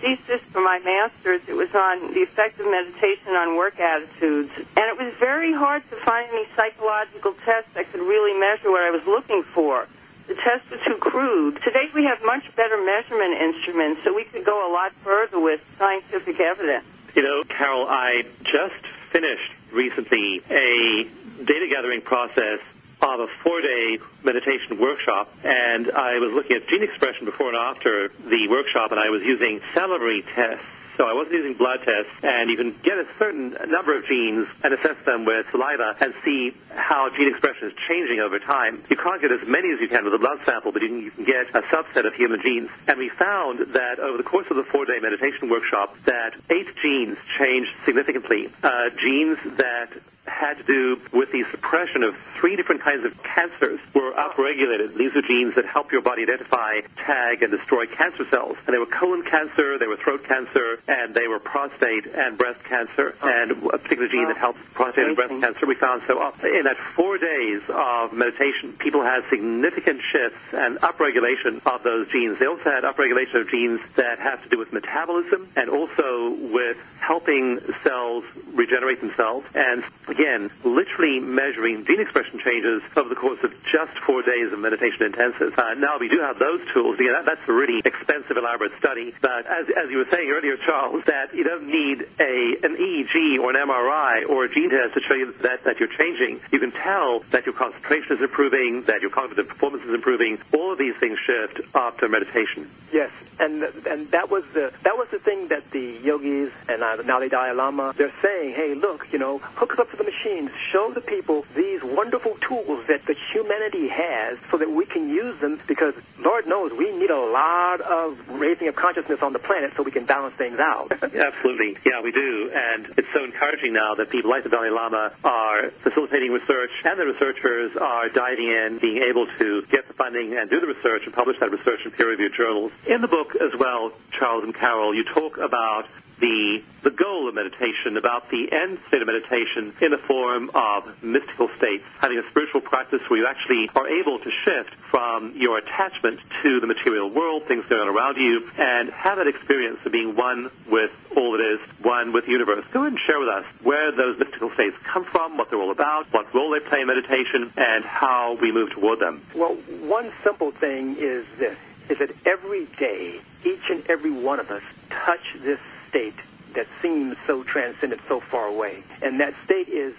thesis 0.00 0.40
for 0.50 0.60
my 0.60 0.78
master's, 0.80 1.40
it 1.48 1.54
was 1.54 1.74
on 1.74 2.12
the 2.12 2.22
effect 2.22 2.58
of 2.60 2.66
meditation 2.66 3.32
on 3.36 3.56
work 3.56 3.78
attitudes. 3.78 4.50
And 4.56 4.84
it 4.88 4.96
was 4.98 5.14
very 5.20 5.52
hard 5.52 5.88
to 5.90 5.96
find 5.96 6.28
any 6.30 6.46
psychological 6.56 7.34
tests 7.44 7.70
that 7.74 7.90
could 7.92 8.00
really 8.00 8.38
measure 8.38 8.70
what 8.70 8.82
I 8.82 8.90
was 8.90 9.04
looking 9.06 9.42
for. 9.42 9.86
The 10.26 10.34
tests 10.34 10.70
were 10.70 10.78
too 10.78 10.98
crude. 11.00 11.60
Today 11.62 11.90
we 11.94 12.04
have 12.04 12.18
much 12.24 12.44
better 12.54 12.78
measurement 12.82 13.34
instruments, 13.40 14.02
so 14.04 14.14
we 14.14 14.24
could 14.24 14.44
go 14.44 14.70
a 14.70 14.70
lot 14.72 14.92
further 15.02 15.40
with 15.40 15.60
scientific 15.78 16.40
evidence. 16.40 16.84
You 17.14 17.22
know, 17.22 17.42
Carol, 17.44 17.86
I 17.88 18.22
just 18.44 18.86
finished 19.10 19.52
recently 19.72 20.40
a 20.48 21.04
data 21.44 21.66
gathering 21.68 22.02
process 22.02 22.60
of 23.02 23.20
a 23.20 23.26
four-day 23.42 23.98
meditation 24.22 24.78
workshop, 24.78 25.32
and 25.44 25.90
I 25.90 26.18
was 26.18 26.32
looking 26.32 26.56
at 26.56 26.68
gene 26.68 26.82
expression 26.82 27.24
before 27.24 27.48
and 27.48 27.56
after 27.56 28.08
the 28.08 28.48
workshop, 28.48 28.92
and 28.92 29.00
I 29.00 29.10
was 29.10 29.22
using 29.22 29.60
salivary 29.74 30.22
tests. 30.34 30.64
So 30.96 31.08
I 31.08 31.14
wasn't 31.14 31.36
using 31.36 31.54
blood 31.54 31.80
tests, 31.80 32.12
and 32.22 32.50
you 32.50 32.58
can 32.58 32.76
get 32.82 32.98
a 32.98 33.06
certain 33.18 33.56
number 33.68 33.96
of 33.96 34.04
genes 34.04 34.46
and 34.62 34.74
assess 34.74 34.96
them 35.06 35.24
with 35.24 35.46
saliva 35.50 35.96
and 35.98 36.12
see 36.22 36.52
how 36.68 37.08
gene 37.16 37.28
expression 37.28 37.68
is 37.68 37.74
changing 37.88 38.20
over 38.20 38.38
time. 38.38 38.84
You 38.90 38.96
can't 38.96 39.22
get 39.22 39.32
as 39.32 39.40
many 39.48 39.72
as 39.72 39.80
you 39.80 39.88
can 39.88 40.04
with 40.04 40.12
a 40.12 40.18
blood 40.18 40.40
sample, 40.44 40.72
but 40.72 40.82
you 40.82 41.10
can, 41.10 41.24
get 41.24 41.54
a 41.54 41.62
subset 41.72 42.06
of 42.06 42.12
human 42.14 42.42
genes. 42.42 42.68
And 42.86 42.98
we 42.98 43.08
found 43.08 43.72
that 43.72 43.98
over 43.98 44.18
the 44.18 44.28
course 44.28 44.46
of 44.50 44.56
the 44.56 44.64
four-day 44.64 44.98
meditation 45.00 45.48
workshop, 45.48 45.96
that 46.04 46.34
eight 46.50 46.68
genes 46.82 47.16
changed 47.38 47.70
significantly. 47.86 48.52
Uh, 48.62 48.90
genes 49.02 49.38
that 49.56 49.88
had 50.26 50.54
to 50.54 50.64
do 50.64 51.00
with 51.12 51.32
the 51.32 51.44
suppression 51.50 52.02
of 52.02 52.14
three 52.38 52.56
different 52.56 52.82
kinds 52.82 53.04
of 53.04 53.12
cancers 53.22 53.80
were 53.94 54.12
upregulated. 54.12 54.96
These 54.96 55.14
are 55.14 55.22
genes 55.22 55.54
that 55.56 55.66
help 55.66 55.92
your 55.92 56.02
body 56.02 56.22
identify, 56.22 56.80
tag, 56.96 57.42
and 57.42 57.50
destroy 57.50 57.86
cancer 57.86 58.26
cells. 58.30 58.56
And 58.66 58.74
they 58.74 58.78
were 58.78 58.86
colon 58.86 59.22
cancer, 59.24 59.78
they 59.78 59.86
were 59.86 59.96
throat 59.96 60.24
cancer, 60.24 60.80
and 60.88 61.14
they 61.14 61.28
were 61.28 61.38
prostate 61.38 62.06
and 62.06 62.38
breast 62.38 62.62
cancer. 62.64 63.14
And 63.22 63.52
a 63.52 63.78
particular 63.78 64.08
gene 64.08 64.28
that 64.28 64.36
helps 64.36 64.58
prostate 64.72 65.06
and 65.06 65.16
breast 65.16 65.32
cancer 65.40 65.66
we 65.66 65.74
found. 65.74 66.02
So 66.06 66.18
uh, 66.18 66.32
in 66.44 66.64
that 66.64 66.76
four 66.94 67.18
days 67.18 67.62
of 67.68 68.12
meditation, 68.12 68.74
people 68.78 69.02
had 69.02 69.28
significant 69.28 70.00
shifts 70.10 70.40
and 70.52 70.78
upregulation 70.80 71.60
of 71.66 71.82
those 71.82 72.08
genes. 72.10 72.38
They 72.38 72.46
also 72.46 72.64
had 72.64 72.84
upregulation 72.84 73.42
of 73.42 73.48
genes 73.50 73.80
that 73.96 74.18
have 74.18 74.42
to 74.42 74.48
do 74.48 74.58
with 74.58 74.72
metabolism 74.72 75.48
and 75.56 75.70
also 75.70 76.36
with 76.52 76.76
helping 77.00 77.60
cells 77.84 78.24
regenerate 78.52 79.00
themselves. 79.00 79.46
And 79.54 79.84
again, 80.10 80.50
literally 80.64 81.20
measuring 81.20 81.86
gene 81.86 82.00
expression 82.00 82.40
changes 82.44 82.82
over 82.96 83.08
the 83.08 83.14
course 83.14 83.38
of 83.42 83.52
just 83.70 83.96
four 84.04 84.22
days 84.22 84.52
of 84.52 84.58
meditation 84.58 85.06
intensive. 85.06 85.56
Uh, 85.56 85.74
now, 85.74 85.98
we 85.98 86.08
do 86.08 86.20
have 86.20 86.38
those 86.38 86.60
tools. 86.74 86.98
Again, 86.98 87.14
that, 87.14 87.26
that's 87.26 87.48
a 87.48 87.52
really 87.52 87.80
expensive, 87.84 88.36
elaborate 88.36 88.72
study. 88.78 89.14
But 89.20 89.46
as, 89.46 89.66
as 89.70 89.90
you 89.90 89.98
were 89.98 90.10
saying 90.10 90.30
earlier, 90.30 90.56
Charles, 90.66 91.04
that 91.06 91.34
you 91.34 91.44
don't 91.44 91.66
need 91.66 92.02
a 92.18 92.56
an 92.62 92.76
EEG 92.76 93.38
or 93.40 93.50
an 93.54 93.56
MRI 93.56 94.28
or 94.28 94.44
a 94.44 94.48
gene 94.52 94.70
test 94.70 94.94
to 94.94 95.00
show 95.00 95.14
you 95.14 95.32
that, 95.42 95.64
that 95.64 95.78
you're 95.78 95.94
changing. 95.96 96.40
You 96.52 96.58
can 96.58 96.72
tell 96.72 97.22
that 97.30 97.46
your 97.46 97.54
concentration 97.54 98.16
is 98.16 98.22
improving, 98.22 98.84
that 98.86 99.00
your 99.00 99.10
cognitive 99.10 99.48
performance 99.48 99.84
is 99.84 99.94
improving. 99.94 100.38
All 100.52 100.72
of 100.72 100.78
these 100.78 100.94
things 100.98 101.18
shift 101.24 101.60
after 101.74 102.08
meditation. 102.08 102.70
Yes, 102.92 103.10
and 103.38 103.62
and 103.62 104.10
that 104.10 104.30
was 104.30 104.44
the 104.52 104.72
that 104.82 104.96
was 104.96 105.08
the 105.10 105.18
thing 105.18 105.48
that 105.48 105.70
the 105.70 105.98
yogis 106.02 106.52
and 106.68 106.82
uh, 106.82 106.96
now 107.02 107.20
the 107.20 107.28
Dalai 107.28 107.52
Lama 107.54 107.94
they're 107.96 108.12
saying, 108.22 108.54
hey, 108.54 108.74
look, 108.74 109.12
you 109.12 109.18
know, 109.18 109.38
hook 109.38 109.72
us 109.74 109.78
up 109.78 109.90
to 109.90 109.96
the 110.00 110.10
machines, 110.10 110.50
show 110.72 110.90
the 110.92 111.00
people 111.00 111.44
these 111.54 111.82
wonderful 111.84 112.36
tools 112.48 112.86
that 112.88 113.04
the 113.04 113.14
humanity 113.32 113.88
has, 113.88 114.38
so 114.50 114.56
that 114.56 114.70
we 114.70 114.86
can 114.86 115.08
use 115.08 115.38
them. 115.40 115.60
Because 115.66 115.94
Lord 116.18 116.46
knows 116.46 116.72
we 116.72 116.90
need 116.96 117.10
a 117.10 117.20
lot 117.20 117.80
of 117.80 118.18
raising 118.28 118.68
of 118.68 118.76
consciousness 118.76 119.20
on 119.22 119.32
the 119.32 119.38
planet 119.38 119.72
so 119.76 119.82
we 119.82 119.90
can 119.90 120.06
balance 120.06 120.34
things 120.36 120.58
out. 120.58 120.90
Absolutely, 121.02 121.76
yeah, 121.84 122.00
we 122.02 122.12
do, 122.12 122.50
and 122.52 122.94
it's 122.96 123.08
so 123.12 123.24
encouraging 123.24 123.72
now 123.72 123.94
that 123.94 124.10
people 124.10 124.30
like 124.30 124.42
the 124.42 124.48
Dalai 124.48 124.70
Lama 124.70 125.12
are 125.22 125.70
facilitating 125.82 126.32
research, 126.32 126.70
and 126.84 126.98
the 126.98 127.04
researchers 127.04 127.76
are 127.76 128.08
diving 128.08 128.48
in, 128.48 128.78
being 128.80 129.02
able 129.08 129.26
to 129.38 129.62
get 129.70 129.86
the 129.86 129.94
funding 129.94 130.36
and 130.36 130.48
do 130.48 130.60
the 130.60 130.66
research 130.66 131.02
and 131.04 131.14
publish 131.14 131.38
that 131.40 131.50
research 131.50 131.80
in 131.84 131.90
peer-reviewed 131.90 132.32
journals. 132.34 132.72
In 132.86 133.02
the 133.02 133.08
book 133.08 133.36
as 133.36 133.52
well, 133.58 133.92
Charles 134.18 134.44
and 134.44 134.54
Carol, 134.54 134.94
you 134.94 135.04
talk 135.04 135.36
about 135.36 135.86
the 136.20 136.62
the 136.82 136.90
goal 136.90 137.28
of 137.28 137.34
meditation, 137.34 137.96
about 137.96 138.30
the 138.30 138.50
end 138.50 138.78
state 138.88 139.02
of 139.02 139.06
meditation 139.06 139.74
in 139.82 139.90
the 139.90 139.98
form 139.98 140.50
of 140.54 141.02
mystical 141.02 141.50
states, 141.58 141.84
having 141.98 142.18
a 142.18 142.28
spiritual 142.30 142.62
practice 142.62 143.00
where 143.08 143.20
you 143.20 143.26
actually 143.26 143.68
are 143.76 143.86
able 143.86 144.18
to 144.18 144.30
shift 144.44 144.74
from 144.90 145.36
your 145.36 145.58
attachment 145.58 146.20
to 146.42 146.60
the 146.60 146.66
material 146.66 147.10
world, 147.10 147.44
things 147.46 147.66
going 147.68 147.82
on 147.82 147.88
around 147.88 148.16
you, 148.16 148.48
and 148.56 148.90
have 148.90 149.18
that 149.18 149.26
experience 149.26 149.78
of 149.84 149.92
being 149.92 150.16
one 150.16 150.50
with 150.70 150.90
all 151.14 151.32
that 151.32 151.44
is, 151.44 151.60
one 151.84 152.12
with 152.12 152.24
the 152.24 152.32
universe. 152.32 152.64
Go 152.72 152.80
ahead 152.80 152.92
and 152.92 153.00
share 153.06 153.20
with 153.20 153.28
us 153.28 153.44
where 153.62 153.92
those 153.92 154.18
mystical 154.18 154.50
states 154.54 154.76
come 154.82 155.04
from, 155.04 155.36
what 155.36 155.50
they're 155.50 155.60
all 155.60 155.72
about, 155.72 156.10
what 156.12 156.32
role 156.34 156.50
they 156.50 156.60
play 156.60 156.80
in 156.80 156.86
meditation, 156.86 157.52
and 157.56 157.84
how 157.84 158.38
we 158.40 158.52
move 158.52 158.70
toward 158.70 159.00
them. 159.00 159.22
Well, 159.34 159.54
one 159.54 160.10
simple 160.24 160.50
thing 160.50 160.96
is 160.98 161.26
this, 161.38 161.58
is 161.90 161.98
that 161.98 162.10
every 162.24 162.66
day, 162.78 163.20
each 163.44 163.68
and 163.68 163.84
every 163.90 164.10
one 164.10 164.40
of 164.40 164.50
us 164.50 164.62
touch 164.88 165.20
this 165.42 165.60
state 165.90 166.14
that 166.54 166.66
seems 166.80 167.16
so 167.26 167.44
transcendent, 167.44 168.00
so 168.08 168.20
far 168.20 168.46
away. 168.46 168.82
And 169.02 169.20
that 169.20 169.34
state 169.44 169.68
is 169.68 169.94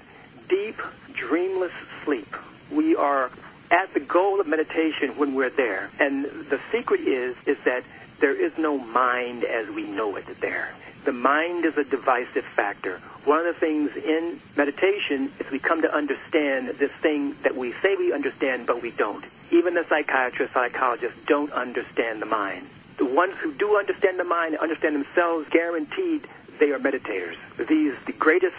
deep, 0.50 0.82
dreamless 1.14 1.72
sleep. 2.04 2.36
We 2.72 2.96
are 2.96 3.30
at 3.70 3.94
the 3.94 4.00
goal 4.00 4.42
of 4.42 4.48
meditation 4.48 5.18
when 5.18 5.34
we're 5.34 5.50
there. 5.50 5.90
And 6.00 6.26
the 6.26 6.60
secret 6.72 7.02
is, 7.02 7.36
is 7.46 7.58
that 7.66 7.84
there 8.20 8.34
is 8.34 8.58
no 8.58 8.78
mind 8.78 9.44
as 9.44 9.70
we 9.70 9.84
know 9.84 10.16
it 10.18 10.26
there. 10.42 10.74
The 11.06 11.12
mind 11.12 11.66
is 11.66 11.78
a 11.78 11.84
divisive 11.84 12.46
factor. 12.56 13.00
One 13.26 13.40
of 13.46 13.56
the 13.56 13.60
things 13.60 13.96
in 13.96 14.40
meditation 14.56 15.32
is 15.40 15.50
we 15.50 15.58
come 15.58 15.82
to 15.82 15.94
understand 15.94 16.70
this 16.78 16.92
thing 17.02 17.36
that 17.44 17.56
we 17.56 17.74
say 17.82 17.96
we 17.96 18.14
understand, 18.14 18.68
but 18.68 18.82
we 18.82 18.92
don't. 18.92 19.26
Even 19.52 19.74
the 19.74 19.86
psychiatrists, 19.90 20.54
psychologists 20.54 21.18
don't 21.28 21.52
understand 21.54 22.22
the 22.22 22.28
mind. 22.28 22.68
The 23.02 23.08
ones 23.08 23.34
who 23.40 23.52
do 23.52 23.78
understand 23.78 24.20
the 24.20 24.24
mind, 24.24 24.56
understand 24.58 24.94
themselves, 24.94 25.50
guaranteed 25.50 26.28
they 26.60 26.70
are 26.70 26.78
meditators. 26.78 27.36
These, 27.58 27.96
the 28.06 28.12
greatest 28.12 28.56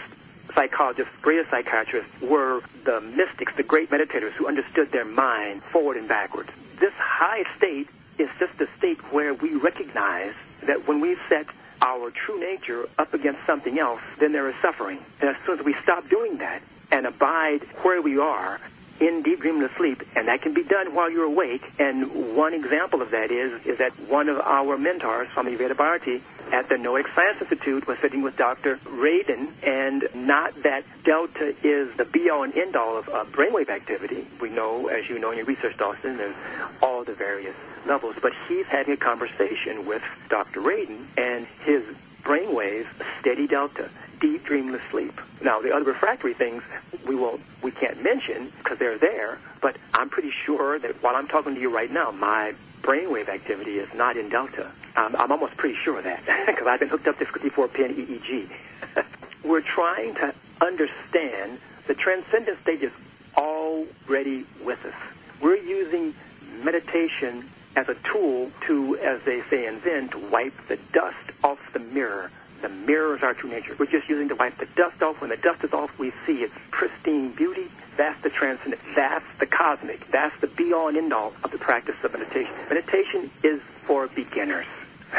psychologists, 0.52 1.12
greatest 1.22 1.48
psychiatrists, 1.50 2.10
were 2.20 2.60
the 2.82 3.00
mystics, 3.00 3.52
the 3.56 3.62
great 3.62 3.88
meditators 3.90 4.32
who 4.32 4.48
understood 4.48 4.90
their 4.90 5.04
mind 5.04 5.62
forward 5.62 5.96
and 5.96 6.08
backwards. 6.08 6.50
This 6.80 6.92
high 6.94 7.44
state 7.56 7.88
is 8.18 8.28
just 8.40 8.60
a 8.60 8.66
state 8.78 8.98
where 9.12 9.32
we 9.32 9.54
recognize 9.54 10.34
that 10.64 10.88
when 10.88 10.98
we 10.98 11.16
set 11.28 11.46
our 11.80 12.10
true 12.10 12.40
nature 12.40 12.88
up 12.98 13.14
against 13.14 13.46
something 13.46 13.78
else, 13.78 14.00
then 14.18 14.32
there 14.32 14.48
is 14.48 14.56
suffering. 14.60 14.98
And 15.20 15.30
as 15.30 15.36
soon 15.46 15.60
as 15.60 15.64
we 15.64 15.76
stop 15.84 16.08
doing 16.08 16.38
that 16.38 16.62
and 16.90 17.06
abide 17.06 17.62
where 17.82 18.02
we 18.02 18.18
are, 18.18 18.60
in 19.02 19.22
deep 19.22 19.40
dreamless 19.40 19.72
sleep, 19.76 20.02
and 20.14 20.28
that 20.28 20.42
can 20.42 20.54
be 20.54 20.62
done 20.62 20.94
while 20.94 21.10
you're 21.10 21.24
awake. 21.24 21.62
And 21.78 22.36
one 22.36 22.54
example 22.54 23.02
of 23.02 23.10
that 23.10 23.32
is 23.32 23.66
is 23.66 23.78
that 23.78 23.92
one 24.08 24.28
of 24.28 24.38
our 24.38 24.78
mentors, 24.78 25.28
Swami 25.32 25.56
Veda 25.56 25.74
Bharati, 25.74 26.22
at 26.52 26.68
the 26.68 26.78
Noetic 26.78 27.08
Science 27.14 27.40
Institute 27.40 27.86
was 27.88 27.98
sitting 27.98 28.22
with 28.22 28.36
Dr. 28.36 28.76
Radin, 28.84 29.48
and 29.62 30.08
not 30.14 30.62
that 30.62 30.84
delta 31.02 31.54
is 31.64 31.96
the 31.96 32.04
be-all 32.04 32.44
and 32.44 32.56
end-all 32.56 32.96
of 32.96 33.08
uh, 33.08 33.24
brainwave 33.24 33.70
activity. 33.70 34.26
We 34.40 34.50
know, 34.50 34.86
as 34.86 35.08
you 35.08 35.18
know 35.18 35.32
in 35.32 35.38
your 35.38 35.46
research, 35.46 35.76
Dawson, 35.78 36.18
there's 36.18 36.36
all 36.80 37.02
the 37.02 37.14
various 37.14 37.56
levels, 37.86 38.14
but 38.22 38.32
he's 38.48 38.66
having 38.66 38.94
a 38.94 38.96
conversation 38.96 39.86
with 39.86 40.02
Dr. 40.28 40.60
Radin, 40.60 41.06
and 41.16 41.46
his 41.64 41.82
brainwaves, 42.22 42.86
steady 43.20 43.48
delta, 43.48 43.90
deep 44.22 44.44
dreamless 44.44 44.80
sleep. 44.90 45.20
Now, 45.42 45.60
the 45.60 45.74
other 45.74 45.84
refractory 45.84 46.32
things 46.32 46.62
we 47.06 47.16
won't, 47.16 47.42
we 47.60 47.72
can't 47.72 48.02
mention 48.02 48.52
because 48.58 48.78
they're 48.78 48.96
there, 48.96 49.38
but 49.60 49.76
I'm 49.92 50.08
pretty 50.08 50.32
sure 50.46 50.78
that 50.78 51.02
while 51.02 51.16
I'm 51.16 51.26
talking 51.26 51.54
to 51.56 51.60
you 51.60 51.74
right 51.74 51.90
now, 51.90 52.12
my 52.12 52.54
brainwave 52.82 53.28
activity 53.28 53.78
is 53.78 53.92
not 53.94 54.16
in 54.16 54.28
delta. 54.28 54.70
Um, 54.94 55.16
I'm 55.18 55.32
almost 55.32 55.56
pretty 55.56 55.76
sure 55.84 55.98
of 55.98 56.04
that 56.04 56.24
because 56.46 56.66
I've 56.66 56.80
been 56.80 56.88
hooked 56.88 57.08
up 57.08 57.18
to 57.18 57.24
54-pin 57.24 57.94
EEG. 57.96 58.48
We're 59.44 59.60
trying 59.60 60.14
to 60.14 60.32
understand 60.60 61.58
the 61.88 61.94
transcendent 61.94 62.62
state 62.62 62.82
is 62.82 62.92
already 63.36 64.46
with 64.64 64.84
us. 64.84 64.94
We're 65.40 65.56
using 65.56 66.14
meditation 66.62 67.50
as 67.74 67.88
a 67.88 67.96
tool 68.12 68.52
to, 68.68 68.98
as 68.98 69.20
they 69.22 69.42
say 69.50 69.66
in 69.66 69.82
Zen, 69.82 70.10
to 70.10 70.18
wipe 70.18 70.54
the 70.68 70.76
dust 70.92 71.16
off 71.42 71.58
the 71.72 71.80
mirror 71.80 72.30
the 72.62 72.68
mirror 72.68 73.16
is 73.16 73.22
our 73.22 73.34
true 73.34 73.50
nature. 73.50 73.76
We're 73.78 73.86
just 73.86 74.08
using 74.08 74.28
to 74.28 74.34
wipe 74.34 74.56
the 74.56 74.66
dust 74.76 75.02
off. 75.02 75.20
When 75.20 75.30
the 75.30 75.36
dust 75.36 75.64
is 75.64 75.72
off, 75.72 75.96
we 75.98 76.12
see 76.26 76.42
its 76.42 76.54
pristine 76.70 77.32
beauty. 77.32 77.68
That's 77.96 78.20
the 78.22 78.30
transcendent. 78.30 78.80
That's 78.96 79.24
the 79.38 79.46
cosmic. 79.46 80.10
That's 80.10 80.38
the 80.40 80.46
be-all 80.46 80.88
and 80.88 80.96
end-all 80.96 81.34
of 81.44 81.50
the 81.50 81.58
practice 81.58 81.96
of 82.02 82.12
meditation. 82.12 82.52
Meditation 82.70 83.30
is 83.42 83.60
for 83.86 84.06
beginners. 84.08 84.66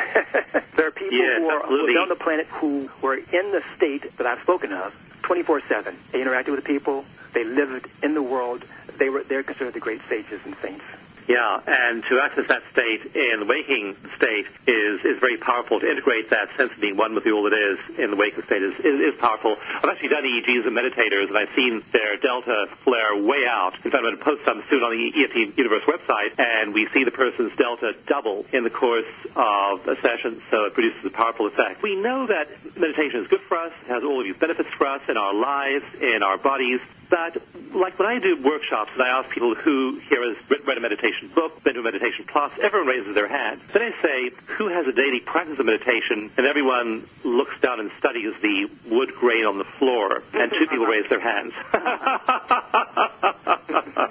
there 0.76 0.88
are 0.88 0.92
people 0.92 1.18
yes, 1.18 1.38
who, 1.38 1.50
are, 1.50 1.60
absolutely. 1.62 1.96
on 1.98 2.10
the 2.10 2.16
planet 2.16 2.48
who 2.48 2.90
were 3.02 3.16
in 3.16 3.52
the 3.52 3.62
state 3.76 4.18
that 4.18 4.26
I've 4.26 4.42
spoken 4.42 4.74
of 4.74 4.94
24-7. 5.22 5.94
They 6.12 6.20
interacted 6.20 6.50
with 6.50 6.64
the 6.64 6.66
people. 6.66 7.06
They 7.34 7.44
lived 7.44 7.88
in 8.02 8.14
the 8.14 8.24
world. 8.24 8.66
They 8.98 9.10
were, 9.10 9.24
they're 9.24 9.44
considered 9.44 9.74
the 9.74 9.80
great 9.80 10.02
sages 10.10 10.42
and 10.46 10.56
saints. 10.62 10.84
Yeah, 11.28 11.62
and 11.66 12.04
to 12.04 12.20
access 12.20 12.48
that 12.48 12.64
state 12.72 13.16
in 13.16 13.40
the 13.40 13.46
waking 13.46 13.96
state 14.18 14.46
is, 14.68 15.00
is 15.06 15.20
very 15.20 15.38
powerful. 15.38 15.80
To 15.80 15.90
integrate 15.90 16.30
that 16.32 16.50
sense 16.58 16.74
of 16.74 16.80
being 16.82 16.98
one 16.98 17.16
with 17.16 17.24
the 17.24 17.32
all 17.32 17.44
that 17.44 17.56
is 17.56 17.80
in 17.98 18.12
the 18.12 18.18
waking 18.18 18.44
state 18.44 18.62
is, 18.62 18.74
is, 18.80 19.14
is 19.14 19.20
powerful. 19.20 19.56
I've 19.56 19.90
actually 19.90 20.10
done 20.10 20.24
EEGs 20.24 20.68
of 20.68 20.74
meditators, 20.74 21.30
and 21.30 21.38
I've 21.38 21.54
seen 21.56 21.84
their 21.94 22.18
delta 22.18 22.68
flare 22.84 23.16
way 23.16 23.48
out. 23.48 23.76
In 23.86 23.92
fact, 23.92 24.04
I'm 24.04 24.04
going 24.04 24.18
to 24.18 24.24
post 24.24 24.44
some 24.44 24.64
soon 24.70 24.84
on 24.84 24.92
the 24.92 25.24
EFT 25.24 25.58
Universe 25.58 25.84
website, 25.88 26.36
and 26.38 26.74
we 26.74 26.88
see 26.94 27.04
the 27.04 27.12
person's 27.12 27.56
delta 27.56 27.94
double 28.06 28.46
in 28.52 28.64
the 28.64 28.70
course 28.70 29.08
of 29.36 29.88
a 29.88 29.96
session, 30.02 30.42
so 30.52 30.66
it 30.66 30.74
produces 30.74 31.06
a 31.06 31.10
powerful 31.10 31.48
effect. 31.48 31.82
We 31.82 31.96
know 31.96 32.28
that 32.28 32.48
meditation 32.76 33.22
is 33.22 33.28
good 33.28 33.42
for 33.48 33.58
us, 33.58 33.72
has 33.88 34.04
all 34.04 34.20
of 34.20 34.26
these 34.26 34.36
benefits 34.38 34.70
for 34.78 34.88
us 34.88 35.02
in 35.08 35.16
our 35.16 35.34
lives, 35.34 35.86
in 36.02 36.22
our 36.22 36.38
bodies, 36.38 36.82
but 37.14 37.38
like 37.76 38.00
when 38.00 38.08
I 38.08 38.18
do 38.18 38.42
workshops 38.42 38.90
and 38.94 39.04
I 39.04 39.20
ask 39.20 39.30
people 39.30 39.54
who 39.54 40.02
here 40.10 40.28
has 40.28 40.36
read 40.50 40.78
a 40.80 40.82
meditation 40.82 41.30
book, 41.36 41.64
been 41.64 41.76
to 41.76 41.82
a 41.82 41.84
meditation 41.84 42.26
class, 42.26 42.50
everyone 42.58 42.88
raises 42.88 43.14
their 43.14 43.28
hand. 43.28 43.62
Then 43.72 43.84
I 43.84 44.02
say, 44.02 44.32
who 44.58 44.68
has 44.70 44.88
a 44.88 44.92
daily 44.92 45.20
practice 45.20 45.60
of 45.60 45.66
meditation? 45.68 46.32
And 46.38 46.48
everyone 46.48 47.08
looks 47.24 47.54
down 47.62 47.80
and 47.80 47.92
studies 48.00 48.34
the 48.42 48.68
wood 48.90 49.14
grain 49.14 49.46
on 49.46 49.60
the 49.60 49.70
floor, 49.78 50.24
and 50.34 50.50
two 50.50 50.66
people 50.66 50.88
raise 50.88 51.08
their 51.08 51.22
hands. 51.22 51.54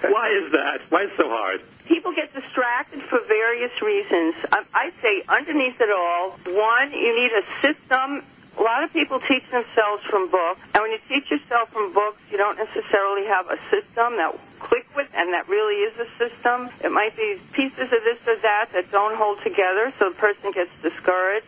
Why 0.06 0.30
is 0.38 0.52
that? 0.54 0.86
Why 0.90 1.02
is 1.02 1.10
it 1.10 1.16
so 1.16 1.26
hard? 1.26 1.60
People 1.86 2.14
get 2.14 2.32
distracted 2.32 3.02
for 3.10 3.18
various 3.26 3.72
reasons. 3.82 4.36
I, 4.52 4.62
I 4.72 4.90
say 5.02 5.24
underneath 5.28 5.80
it 5.80 5.90
all, 5.90 6.38
one, 6.54 6.92
you 6.92 7.18
need 7.18 7.32
a 7.34 7.42
system 7.66 8.22
a 8.58 8.62
lot 8.62 8.84
of 8.84 8.92
people 8.92 9.18
teach 9.20 9.44
themselves 9.50 10.04
from 10.10 10.30
books, 10.30 10.60
and 10.74 10.82
when 10.82 10.92
you 10.92 11.00
teach 11.08 11.30
yourself 11.30 11.70
from 11.72 11.92
books, 11.92 12.20
you 12.30 12.36
don't 12.36 12.58
necessarily 12.58 13.26
have 13.26 13.48
a 13.50 13.56
system 13.70 14.16
that 14.20 14.36
click 14.60 14.86
with, 14.94 15.08
and 15.14 15.32
that 15.32 15.48
really 15.48 15.82
is 15.82 15.94
a 15.98 16.08
system. 16.18 16.68
It 16.84 16.92
might 16.92 17.16
be 17.16 17.40
pieces 17.52 17.88
of 17.88 18.00
this 18.04 18.20
or 18.26 18.36
that 18.42 18.68
that 18.72 18.90
don't 18.90 19.16
hold 19.16 19.42
together, 19.42 19.92
so 19.98 20.10
the 20.10 20.16
person 20.16 20.52
gets 20.52 20.70
discouraged. 20.82 21.46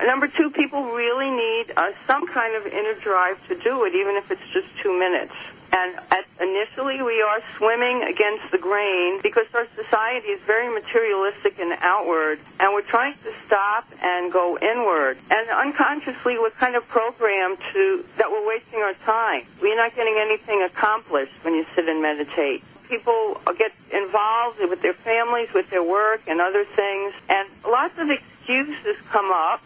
Number 0.00 0.28
two, 0.28 0.50
people 0.50 0.84
really 0.92 1.30
need 1.30 1.72
uh, 1.76 1.92
some 2.06 2.26
kind 2.26 2.56
of 2.56 2.66
inner 2.66 2.94
drive 2.94 3.36
to 3.48 3.54
do 3.58 3.84
it, 3.84 3.94
even 3.94 4.16
if 4.16 4.30
it's 4.30 4.48
just 4.52 4.68
two 4.82 4.98
minutes. 4.98 5.34
And 5.72 5.96
at, 6.10 6.24
initially, 6.40 7.02
we 7.02 7.22
are 7.22 7.40
swimming 7.56 8.02
against 8.02 8.50
the 8.50 8.58
grain 8.58 9.20
because 9.22 9.46
our 9.54 9.66
society 9.76 10.28
is 10.28 10.40
very 10.46 10.72
materialistic 10.72 11.58
and 11.58 11.72
outward, 11.80 12.40
and 12.58 12.72
we're 12.72 12.82
trying 12.82 13.14
to 13.24 13.32
stop 13.46 13.86
and 14.02 14.32
go 14.32 14.58
inward. 14.58 15.18
And 15.30 15.48
unconsciously, 15.50 16.38
we're 16.38 16.50
kind 16.50 16.74
of 16.74 16.86
programmed 16.88 17.58
to 17.72 18.04
that 18.18 18.30
we're 18.30 18.46
wasting 18.46 18.80
our 18.80 18.94
time. 19.04 19.46
We're 19.60 19.76
not 19.76 19.94
getting 19.94 20.16
anything 20.20 20.62
accomplished 20.62 21.32
when 21.42 21.54
you 21.54 21.64
sit 21.74 21.88
and 21.88 22.02
meditate 22.02 22.64
people 22.90 23.40
get 23.56 23.72
involved 23.92 24.58
with 24.58 24.82
their 24.82 24.94
families, 24.94 25.48
with 25.54 25.70
their 25.70 25.82
work, 25.82 26.20
and 26.26 26.40
other 26.40 26.64
things, 26.64 27.14
and 27.28 27.48
lots 27.64 27.96
of 27.98 28.10
excuses 28.10 28.96
come 29.10 29.30
up. 29.30 29.62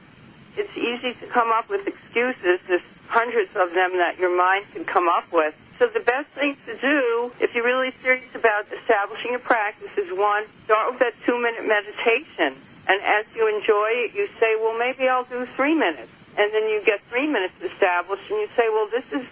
It's 0.56 0.76
easy 0.76 1.14
to 1.14 1.26
come 1.26 1.50
up 1.50 1.68
with 1.68 1.88
excuses. 1.88 2.60
There's 2.68 2.82
hundreds 3.08 3.50
of 3.56 3.74
them 3.74 3.96
that 3.98 4.18
your 4.18 4.36
mind 4.36 4.66
can 4.72 4.84
come 4.84 5.08
up 5.08 5.32
with. 5.32 5.54
So 5.78 5.86
the 5.88 6.00
best 6.00 6.28
thing 6.34 6.56
to 6.66 6.76
do, 6.78 7.32
if 7.40 7.54
you're 7.54 7.64
really 7.64 7.92
serious 8.02 8.32
about 8.34 8.66
establishing 8.72 9.34
a 9.34 9.38
practice, 9.38 9.90
is 9.96 10.12
one, 10.16 10.44
start 10.64 10.92
with 10.92 11.00
that 11.00 11.14
two-minute 11.26 11.66
meditation. 11.66 12.54
And 12.86 13.00
as 13.02 13.26
you 13.34 13.48
enjoy 13.48 13.88
it, 14.06 14.14
you 14.14 14.28
say, 14.38 14.56
well, 14.60 14.78
maybe 14.78 15.08
I'll 15.08 15.24
do 15.24 15.46
three 15.56 15.74
minutes 15.74 16.10
and 16.36 16.52
then 16.52 16.68
you 16.68 16.82
get 16.84 17.00
three 17.10 17.26
minutes 17.26 17.54
established, 17.62 18.28
and 18.30 18.40
you 18.40 18.48
say, 18.56 18.68
well, 18.68 18.88
this 18.90 19.04
is 19.12 19.26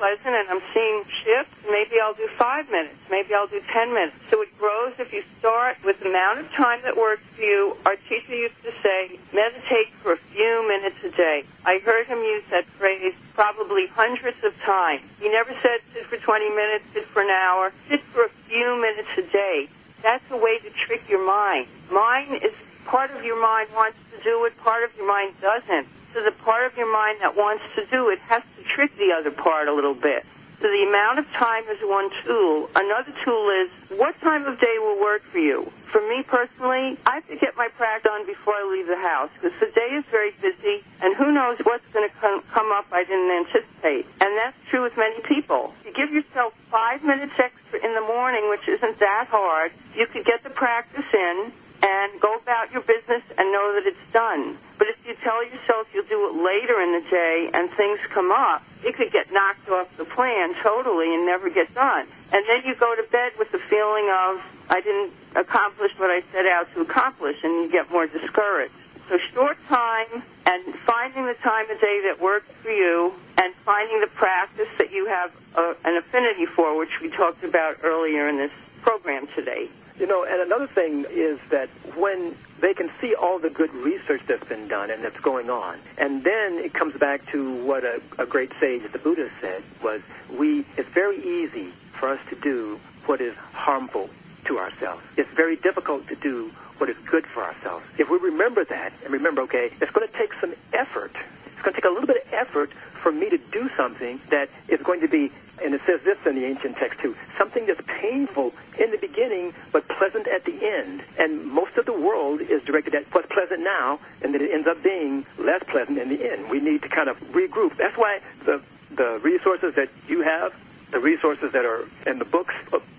pleasant, 0.00 0.32
and 0.32 0.48
I'm 0.48 0.64
seeing 0.72 1.04
shifts. 1.22 1.52
Maybe 1.68 2.00
I'll 2.00 2.16
do 2.16 2.26
five 2.40 2.70
minutes. 2.70 2.96
Maybe 3.10 3.34
I'll 3.34 3.52
do 3.52 3.60
ten 3.68 3.92
minutes. 3.92 4.16
So 4.30 4.40
it 4.40 4.48
grows 4.58 4.94
if 4.98 5.12
you 5.12 5.22
start 5.38 5.76
with 5.84 6.00
the 6.00 6.08
amount 6.08 6.40
of 6.40 6.50
time 6.56 6.80
that 6.88 6.96
works 6.96 7.22
for 7.36 7.42
you. 7.42 7.76
Our 7.84 7.96
teacher 8.08 8.34
used 8.34 8.56
to 8.64 8.72
say, 8.82 9.20
meditate 9.36 9.92
for 10.00 10.12
a 10.12 10.20
few 10.32 10.64
minutes 10.66 10.96
a 11.04 11.10
day. 11.10 11.44
I 11.66 11.78
heard 11.84 12.06
him 12.06 12.18
use 12.18 12.44
that 12.50 12.64
phrase 12.80 13.12
probably 13.34 13.88
hundreds 13.88 14.42
of 14.42 14.56
times. 14.64 15.02
He 15.20 15.28
never 15.28 15.52
said 15.60 15.84
sit 15.92 16.06
for 16.06 16.16
20 16.16 16.48
minutes, 16.48 16.84
sit 16.94 17.04
for 17.04 17.20
an 17.20 17.30
hour, 17.30 17.70
sit 17.90 18.02
for 18.04 18.24
a 18.24 18.30
few 18.48 18.80
minutes 18.80 19.12
a 19.18 19.22
day. 19.30 19.68
That's 20.02 20.24
a 20.30 20.36
way 20.36 20.56
to 20.64 20.70
trick 20.86 21.02
your 21.10 21.24
mind. 21.26 21.68
Mine 21.92 22.40
is 22.40 22.56
part 22.84 23.10
of 23.10 23.24
your 23.24 23.40
mind 23.40 23.68
wants 23.74 23.98
to 24.12 24.22
do 24.22 24.44
it, 24.44 24.56
part 24.58 24.84
of 24.84 24.96
your 24.96 25.06
mind 25.06 25.34
doesn't. 25.40 25.86
So 26.12 26.22
the 26.24 26.32
part 26.32 26.66
of 26.70 26.76
your 26.76 26.90
mind 26.92 27.18
that 27.20 27.36
wants 27.36 27.62
to 27.76 27.86
do 27.86 28.10
it 28.10 28.18
has 28.20 28.42
to 28.56 28.62
trick 28.74 28.96
the 28.96 29.12
other 29.12 29.30
part 29.30 29.68
a 29.68 29.74
little 29.74 29.94
bit. 29.94 30.24
So 30.60 30.68
the 30.68 30.84
amount 30.86 31.18
of 31.18 31.26
time 31.32 31.64
is 31.72 31.78
one 31.80 32.10
tool. 32.22 32.68
Another 32.76 33.14
tool 33.24 33.48
is 33.64 33.98
what 33.98 34.20
time 34.20 34.44
of 34.44 34.60
day 34.60 34.76
will 34.78 35.00
work 35.00 35.22
for 35.32 35.38
you. 35.38 35.72
For 35.90 36.02
me 36.06 36.22
personally, 36.22 36.98
I 37.06 37.14
have 37.14 37.28
to 37.28 37.36
get 37.36 37.56
my 37.56 37.68
practice 37.68 38.10
done 38.10 38.26
before 38.26 38.54
I 38.54 38.68
leave 38.70 38.86
the 38.86 39.00
house 39.00 39.30
because 39.40 39.58
the 39.58 39.72
day 39.72 39.96
is 39.96 40.04
very 40.10 40.32
busy 40.42 40.84
and 41.00 41.16
who 41.16 41.32
knows 41.32 41.58
what's 41.62 41.86
going 41.94 42.08
to 42.08 42.14
come 42.14 42.72
up 42.72 42.86
I 42.92 43.04
didn't 43.04 43.30
anticipate. 43.30 44.04
And 44.20 44.36
that's 44.36 44.56
true 44.68 44.82
with 44.82 44.96
many 44.98 45.20
people. 45.22 45.72
You 45.86 45.94
give 45.94 46.12
yourself 46.12 46.52
five 46.70 47.02
minutes 47.02 47.32
extra 47.38 47.80
in 47.82 47.94
the 47.94 48.02
morning, 48.02 48.50
which 48.50 48.68
isn't 48.68 48.98
that 49.00 49.28
hard. 49.30 49.72
You 49.96 50.06
could 50.06 50.26
get 50.26 50.44
the 50.44 50.50
practice 50.50 51.08
in 51.14 51.52
and 51.82 52.20
go 52.20 52.36
about 52.36 52.72
your 52.72 52.82
business 52.82 53.22
and 53.38 53.52
know 53.52 53.74
that 53.74 53.86
it's 53.86 54.12
done. 54.12 54.58
But 54.78 54.88
if 54.88 54.96
you 55.06 55.14
tell 55.22 55.44
yourself 55.44 55.88
you'll 55.92 56.04
do 56.04 56.28
it 56.28 56.42
later 56.42 56.80
in 56.80 56.92
the 57.02 57.10
day 57.10 57.50
and 57.52 57.70
things 57.70 57.98
come 58.10 58.30
up, 58.30 58.62
it 58.84 58.96
could 58.96 59.12
get 59.12 59.32
knocked 59.32 59.68
off 59.68 59.88
the 59.96 60.04
plan 60.04 60.54
totally 60.62 61.14
and 61.14 61.26
never 61.26 61.50
get 61.50 61.74
done. 61.74 62.06
And 62.32 62.44
then 62.46 62.62
you 62.64 62.74
go 62.74 62.94
to 62.94 63.02
bed 63.10 63.32
with 63.38 63.50
the 63.50 63.58
feeling 63.58 64.08
of, 64.12 64.40
I 64.68 64.80
didn't 64.80 65.12
accomplish 65.34 65.92
what 65.98 66.10
I 66.10 66.22
set 66.32 66.46
out 66.46 66.72
to 66.74 66.80
accomplish, 66.82 67.36
and 67.42 67.64
you 67.64 67.70
get 67.70 67.90
more 67.90 68.06
discouraged. 68.06 68.74
So 69.08 69.18
short 69.34 69.58
time 69.66 70.22
and 70.46 70.74
finding 70.86 71.26
the 71.26 71.34
time 71.34 71.68
of 71.70 71.80
day 71.80 72.02
that 72.04 72.20
works 72.20 72.46
for 72.62 72.70
you 72.70 73.12
and 73.36 73.54
finding 73.64 74.00
the 74.00 74.06
practice 74.06 74.68
that 74.78 74.92
you 74.92 75.06
have 75.06 75.32
a, 75.56 75.74
an 75.84 75.96
affinity 75.96 76.46
for, 76.46 76.78
which 76.78 77.00
we 77.00 77.10
talked 77.10 77.42
about 77.42 77.78
earlier 77.82 78.28
in 78.28 78.36
this 78.36 78.52
program 78.82 79.26
today. 79.34 79.68
You 80.00 80.06
know, 80.06 80.24
and 80.24 80.40
another 80.40 80.66
thing 80.66 81.04
is 81.10 81.38
that 81.50 81.68
when 81.94 82.34
they 82.58 82.72
can 82.72 82.90
see 83.02 83.14
all 83.14 83.38
the 83.38 83.50
good 83.50 83.72
research 83.74 84.22
that's 84.26 84.44
been 84.44 84.66
done 84.66 84.90
and 84.90 85.04
that's 85.04 85.20
going 85.20 85.50
on, 85.50 85.78
and 85.98 86.24
then 86.24 86.54
it 86.54 86.72
comes 86.72 86.96
back 86.96 87.30
to 87.32 87.52
what 87.64 87.84
a, 87.84 88.00
a 88.18 88.24
great 88.24 88.50
sage, 88.58 88.80
the 88.90 88.98
Buddha, 88.98 89.28
said 89.42 89.62
was, 89.84 90.00
we. 90.32 90.64
It's 90.78 90.88
very 90.88 91.18
easy 91.18 91.68
for 91.92 92.08
us 92.08 92.20
to 92.30 92.36
do 92.36 92.80
what 93.04 93.20
is 93.20 93.34
harmful 93.52 94.08
to 94.46 94.58
ourselves. 94.58 95.02
It's 95.18 95.30
very 95.32 95.56
difficult 95.56 96.08
to 96.08 96.16
do 96.16 96.50
what 96.78 96.88
is 96.88 96.96
good 97.04 97.26
for 97.26 97.42
ourselves. 97.42 97.84
If 97.98 98.08
we 98.08 98.16
remember 98.16 98.64
that 98.64 98.94
and 99.04 99.12
remember, 99.12 99.42
okay, 99.42 99.70
it's 99.82 99.90
going 99.90 100.08
to 100.08 100.18
take 100.18 100.32
some 100.40 100.54
effort. 100.72 101.14
It's 101.44 101.60
going 101.60 101.74
to 101.74 101.80
take 101.82 101.84
a 101.84 101.92
little 101.92 102.06
bit 102.06 102.24
of 102.26 102.32
effort 102.32 102.72
for 103.02 103.12
me 103.12 103.28
to 103.28 103.36
do 103.36 103.68
something 103.76 104.18
that 104.30 104.48
is 104.66 104.80
going 104.80 105.02
to 105.02 105.08
be 105.08 105.30
and 105.62 105.74
it 105.74 105.80
says 105.86 106.00
this 106.04 106.18
in 106.26 106.34
the 106.36 106.44
ancient 106.44 106.76
text 106.76 107.00
too, 107.00 107.16
something 107.38 107.66
that's 107.66 107.80
painful 107.86 108.52
in 108.78 108.90
the 108.90 108.98
beginning 108.98 109.52
but 109.72 109.86
pleasant 109.88 110.26
at 110.28 110.44
the 110.44 110.66
end. 110.66 111.02
And 111.18 111.46
most 111.46 111.76
of 111.76 111.86
the 111.86 111.92
world 111.92 112.40
is 112.40 112.62
directed 112.62 112.94
at 112.94 113.04
what's 113.14 113.28
pleasant 113.32 113.60
now, 113.60 114.00
and 114.22 114.34
that 114.34 114.42
it 114.42 114.50
ends 114.50 114.66
up 114.66 114.82
being 114.82 115.24
less 115.38 115.62
pleasant 115.64 115.98
in 115.98 116.08
the 116.08 116.30
end. 116.30 116.48
We 116.50 116.60
need 116.60 116.82
to 116.82 116.88
kind 116.88 117.08
of 117.08 117.18
regroup. 117.32 117.76
That's 117.76 117.96
why 117.96 118.20
the 118.44 118.62
the 118.90 119.20
resources 119.22 119.74
that 119.76 119.88
you 120.08 120.22
have, 120.22 120.52
the 120.90 120.98
resources 120.98 121.52
that 121.52 121.64
are 121.64 121.88
in 122.06 122.18
the 122.18 122.24
books, 122.24 122.54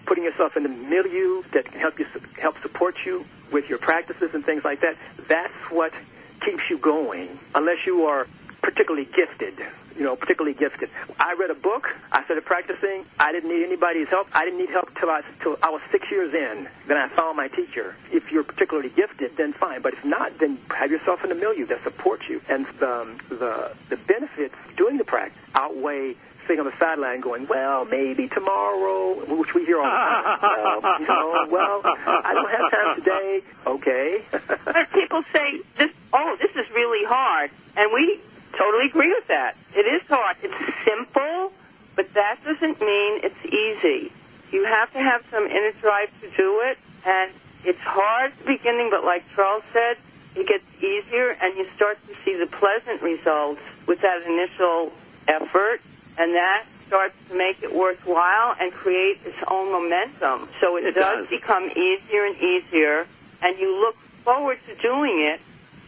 putting 0.05 0.23
yourself 0.23 0.55
in 0.55 0.63
the 0.63 0.69
milieu 0.69 1.43
that 1.51 1.65
can 1.65 1.79
help 1.79 1.99
you 1.99 2.05
help 2.39 2.61
support 2.61 2.95
you 3.05 3.25
with 3.51 3.69
your 3.69 3.77
practices 3.77 4.33
and 4.33 4.45
things 4.45 4.63
like 4.63 4.81
that. 4.81 4.95
That's 5.27 5.53
what 5.69 5.93
keeps 6.39 6.63
you 6.69 6.77
going. 6.77 7.37
Unless 7.53 7.85
you 7.85 8.05
are 8.05 8.27
particularly 8.61 9.05
gifted, 9.05 9.59
you 9.97 10.03
know, 10.03 10.15
particularly 10.15 10.57
gifted. 10.57 10.89
I 11.19 11.33
read 11.33 11.49
a 11.49 11.55
book. 11.55 11.87
I 12.11 12.23
started 12.25 12.45
practicing. 12.45 13.05
I 13.19 13.31
didn't 13.31 13.49
need 13.49 13.65
anybody's 13.65 14.07
help. 14.07 14.27
I 14.33 14.45
didn't 14.45 14.59
need 14.59 14.69
help 14.69 14.89
till 14.99 15.09
I 15.09 15.21
till 15.41 15.57
I 15.61 15.69
was 15.69 15.81
six 15.91 16.09
years 16.11 16.33
in. 16.33 16.69
Then 16.87 16.97
I 16.97 17.07
found 17.09 17.37
my 17.37 17.47
teacher. 17.47 17.95
If 18.11 18.31
you're 18.31 18.43
particularly 18.43 18.89
gifted, 18.89 19.35
then 19.37 19.53
fine. 19.53 19.81
But 19.81 19.93
if 19.93 20.05
not, 20.05 20.37
then 20.39 20.59
have 20.69 20.91
yourself 20.91 21.23
in 21.23 21.31
a 21.31 21.35
milieu 21.35 21.65
that 21.67 21.83
supports 21.83 22.23
you. 22.29 22.41
And 22.49 22.65
the 22.79 23.19
the 23.29 23.75
the 23.89 23.97
benefits 23.97 24.55
doing 24.77 24.97
the 24.97 25.05
practice 25.05 25.37
outweigh 25.55 26.15
sitting 26.47 26.59
on 26.59 26.65
the 26.65 26.77
sideline 26.79 27.21
going, 27.21 27.47
well, 27.47 27.85
maybe 27.85 28.27
tomorrow, 28.27 29.13
which 29.37 29.53
we 29.53 29.65
hear 29.65 29.79
all 29.79 29.83
the 29.83 29.89
time. 29.89 30.81
well, 30.81 30.99
you 30.99 31.07
know, 31.07 31.47
well, 31.49 31.81
I 31.83 32.33
don't 32.33 32.49
have 32.49 32.71
time 32.71 32.95
today. 32.95 33.41
Okay. 33.65 34.23
but 34.65 34.91
people 34.91 35.23
say, 35.31 35.61
this, 35.77 35.89
oh, 36.13 36.35
this 36.41 36.51
is 36.51 36.69
really 36.73 37.05
hard. 37.07 37.51
And 37.77 37.91
we 37.93 38.19
totally 38.57 38.87
agree 38.87 39.13
with 39.13 39.27
that. 39.27 39.55
It 39.75 39.85
is 39.85 40.01
hard. 40.07 40.37
It's 40.41 40.53
simple, 40.85 41.51
but 41.95 42.13
that 42.13 42.37
doesn't 42.43 42.79
mean 42.79 43.21
it's 43.23 43.45
easy. 43.45 44.11
You 44.51 44.65
have 44.65 44.91
to 44.93 44.99
have 44.99 45.23
some 45.31 45.45
inner 45.45 45.71
drive 45.79 46.09
to 46.21 46.29
do 46.31 46.61
it, 46.65 46.77
and 47.05 47.31
it's 47.63 47.79
hard 47.79 48.31
at 48.31 48.39
the 48.39 48.45
beginning, 48.45 48.89
but 48.89 49.03
like 49.03 49.23
Charles 49.35 49.63
said, 49.71 49.97
it 50.35 50.47
gets 50.47 50.63
easier, 50.77 51.31
and 51.41 51.57
you 51.57 51.67
start 51.75 51.97
to 52.07 52.15
see 52.23 52.37
the 52.37 52.47
pleasant 52.47 53.01
results 53.01 53.61
with 53.87 54.01
that 54.01 54.23
initial 54.23 54.91
effort, 55.27 55.81
and 56.17 56.33
that 56.35 56.65
starts 56.87 57.15
to 57.29 57.35
make 57.35 57.63
it 57.63 57.73
worthwhile 57.73 58.55
and 58.59 58.71
create 58.73 59.19
its 59.25 59.37
own 59.49 59.71
momentum. 59.71 60.49
So 60.59 60.77
it, 60.77 60.85
it 60.85 60.95
does, 60.95 61.19
does 61.19 61.29
become 61.29 61.69
easier 61.69 62.25
and 62.25 62.35
easier, 62.37 63.07
and 63.41 63.57
you 63.57 63.79
look 63.79 63.95
forward 64.23 64.59
to 64.67 64.75
doing 64.75 65.21
it 65.33 65.39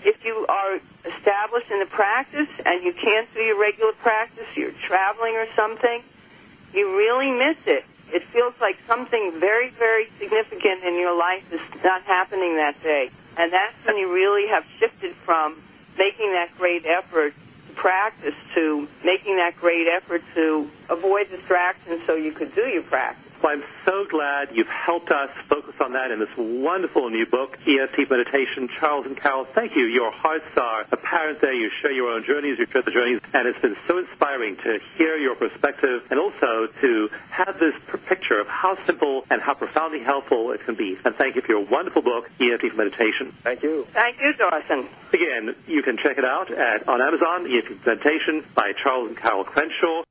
if 0.03 0.23
you 0.25 0.45
are 0.47 0.79
established 1.05 1.71
in 1.71 1.79
the 1.79 1.85
practice 1.85 2.49
and 2.65 2.83
you 2.83 2.93
can't 2.93 3.31
do 3.33 3.41
your 3.41 3.59
regular 3.59 3.93
practice, 3.93 4.45
you're 4.55 4.71
traveling 4.71 5.35
or 5.35 5.47
something, 5.55 6.03
you 6.73 6.97
really 6.97 7.31
miss 7.31 7.57
it. 7.65 7.85
It 8.11 8.23
feels 8.27 8.53
like 8.61 8.77
something 8.87 9.39
very, 9.39 9.69
very 9.69 10.09
significant 10.19 10.83
in 10.83 10.95
your 10.99 11.17
life 11.17 11.51
is 11.51 11.61
not 11.83 12.03
happening 12.03 12.57
that 12.57 12.81
day. 12.83 13.09
And 13.37 13.51
that's 13.51 13.75
when 13.85 13.97
you 13.97 14.13
really 14.13 14.47
have 14.49 14.65
shifted 14.77 15.15
from 15.25 15.61
making 15.97 16.33
that 16.33 16.55
great 16.57 16.85
effort 16.85 17.33
to 17.67 17.73
practice 17.73 18.35
to 18.55 18.87
making 19.03 19.37
that 19.37 19.55
great 19.55 19.87
effort 19.87 20.21
to 20.35 20.69
avoid 20.89 21.29
distractions 21.29 22.01
so 22.05 22.15
you 22.15 22.31
could 22.31 22.53
do 22.53 22.67
your 22.67 22.83
practice. 22.83 23.32
Well, 23.43 23.51
I'm 23.51 23.63
so 23.83 24.05
glad 24.09 24.55
you've 24.55 24.71
helped 24.71 25.11
us 25.11 25.29
focus 25.49 25.75
on 25.81 25.91
that 25.91 26.11
in 26.11 26.19
this 26.19 26.31
wonderful 26.37 27.09
new 27.09 27.25
book, 27.25 27.57
EFT 27.67 28.09
Meditation. 28.09 28.69
Charles 28.79 29.05
and 29.05 29.17
Carol, 29.17 29.45
thank 29.53 29.75
you. 29.75 29.83
Your 29.83 30.11
hearts 30.11 30.47
are 30.55 30.85
apparent 30.89 31.41
there. 31.41 31.53
You 31.53 31.69
share 31.81 31.91
your 31.91 32.11
own 32.11 32.23
journeys, 32.23 32.57
you 32.57 32.65
share 32.71 32.83
the 32.83 32.91
journeys, 32.91 33.19
and 33.33 33.45
it's 33.45 33.59
been 33.59 33.75
so 33.85 33.97
inspiring 33.97 34.55
to 34.63 34.79
hear 34.97 35.17
your 35.17 35.35
perspective 35.35 36.07
and 36.09 36.21
also 36.21 36.67
to 36.79 37.09
have 37.31 37.59
this 37.59 37.75
picture 38.07 38.39
of 38.39 38.47
how 38.47 38.77
simple 38.85 39.25
and 39.29 39.41
how 39.41 39.55
profoundly 39.55 39.99
helpful 40.01 40.53
it 40.53 40.63
can 40.63 40.75
be. 40.75 40.95
And 41.03 41.13
thank 41.15 41.35
you 41.35 41.41
for 41.41 41.51
your 41.51 41.65
wonderful 41.65 42.01
book, 42.01 42.31
EFT 42.39 42.77
Meditation. 42.77 43.35
Thank 43.43 43.61
you. 43.61 43.85
Thank 43.91 44.21
you, 44.21 44.33
Dawson. 44.39 44.87
Again, 45.11 45.53
you 45.67 45.83
can 45.83 45.97
check 45.97 46.17
it 46.17 46.23
out 46.23 46.49
at 46.49 46.87
on 46.87 47.01
Amazon, 47.01 47.51
EFT 47.51 47.85
Meditation 47.85 48.45
by 48.55 48.71
Charles 48.81 49.09
and 49.09 49.17
Carol 49.17 49.43
Crenshaw. 49.43 50.03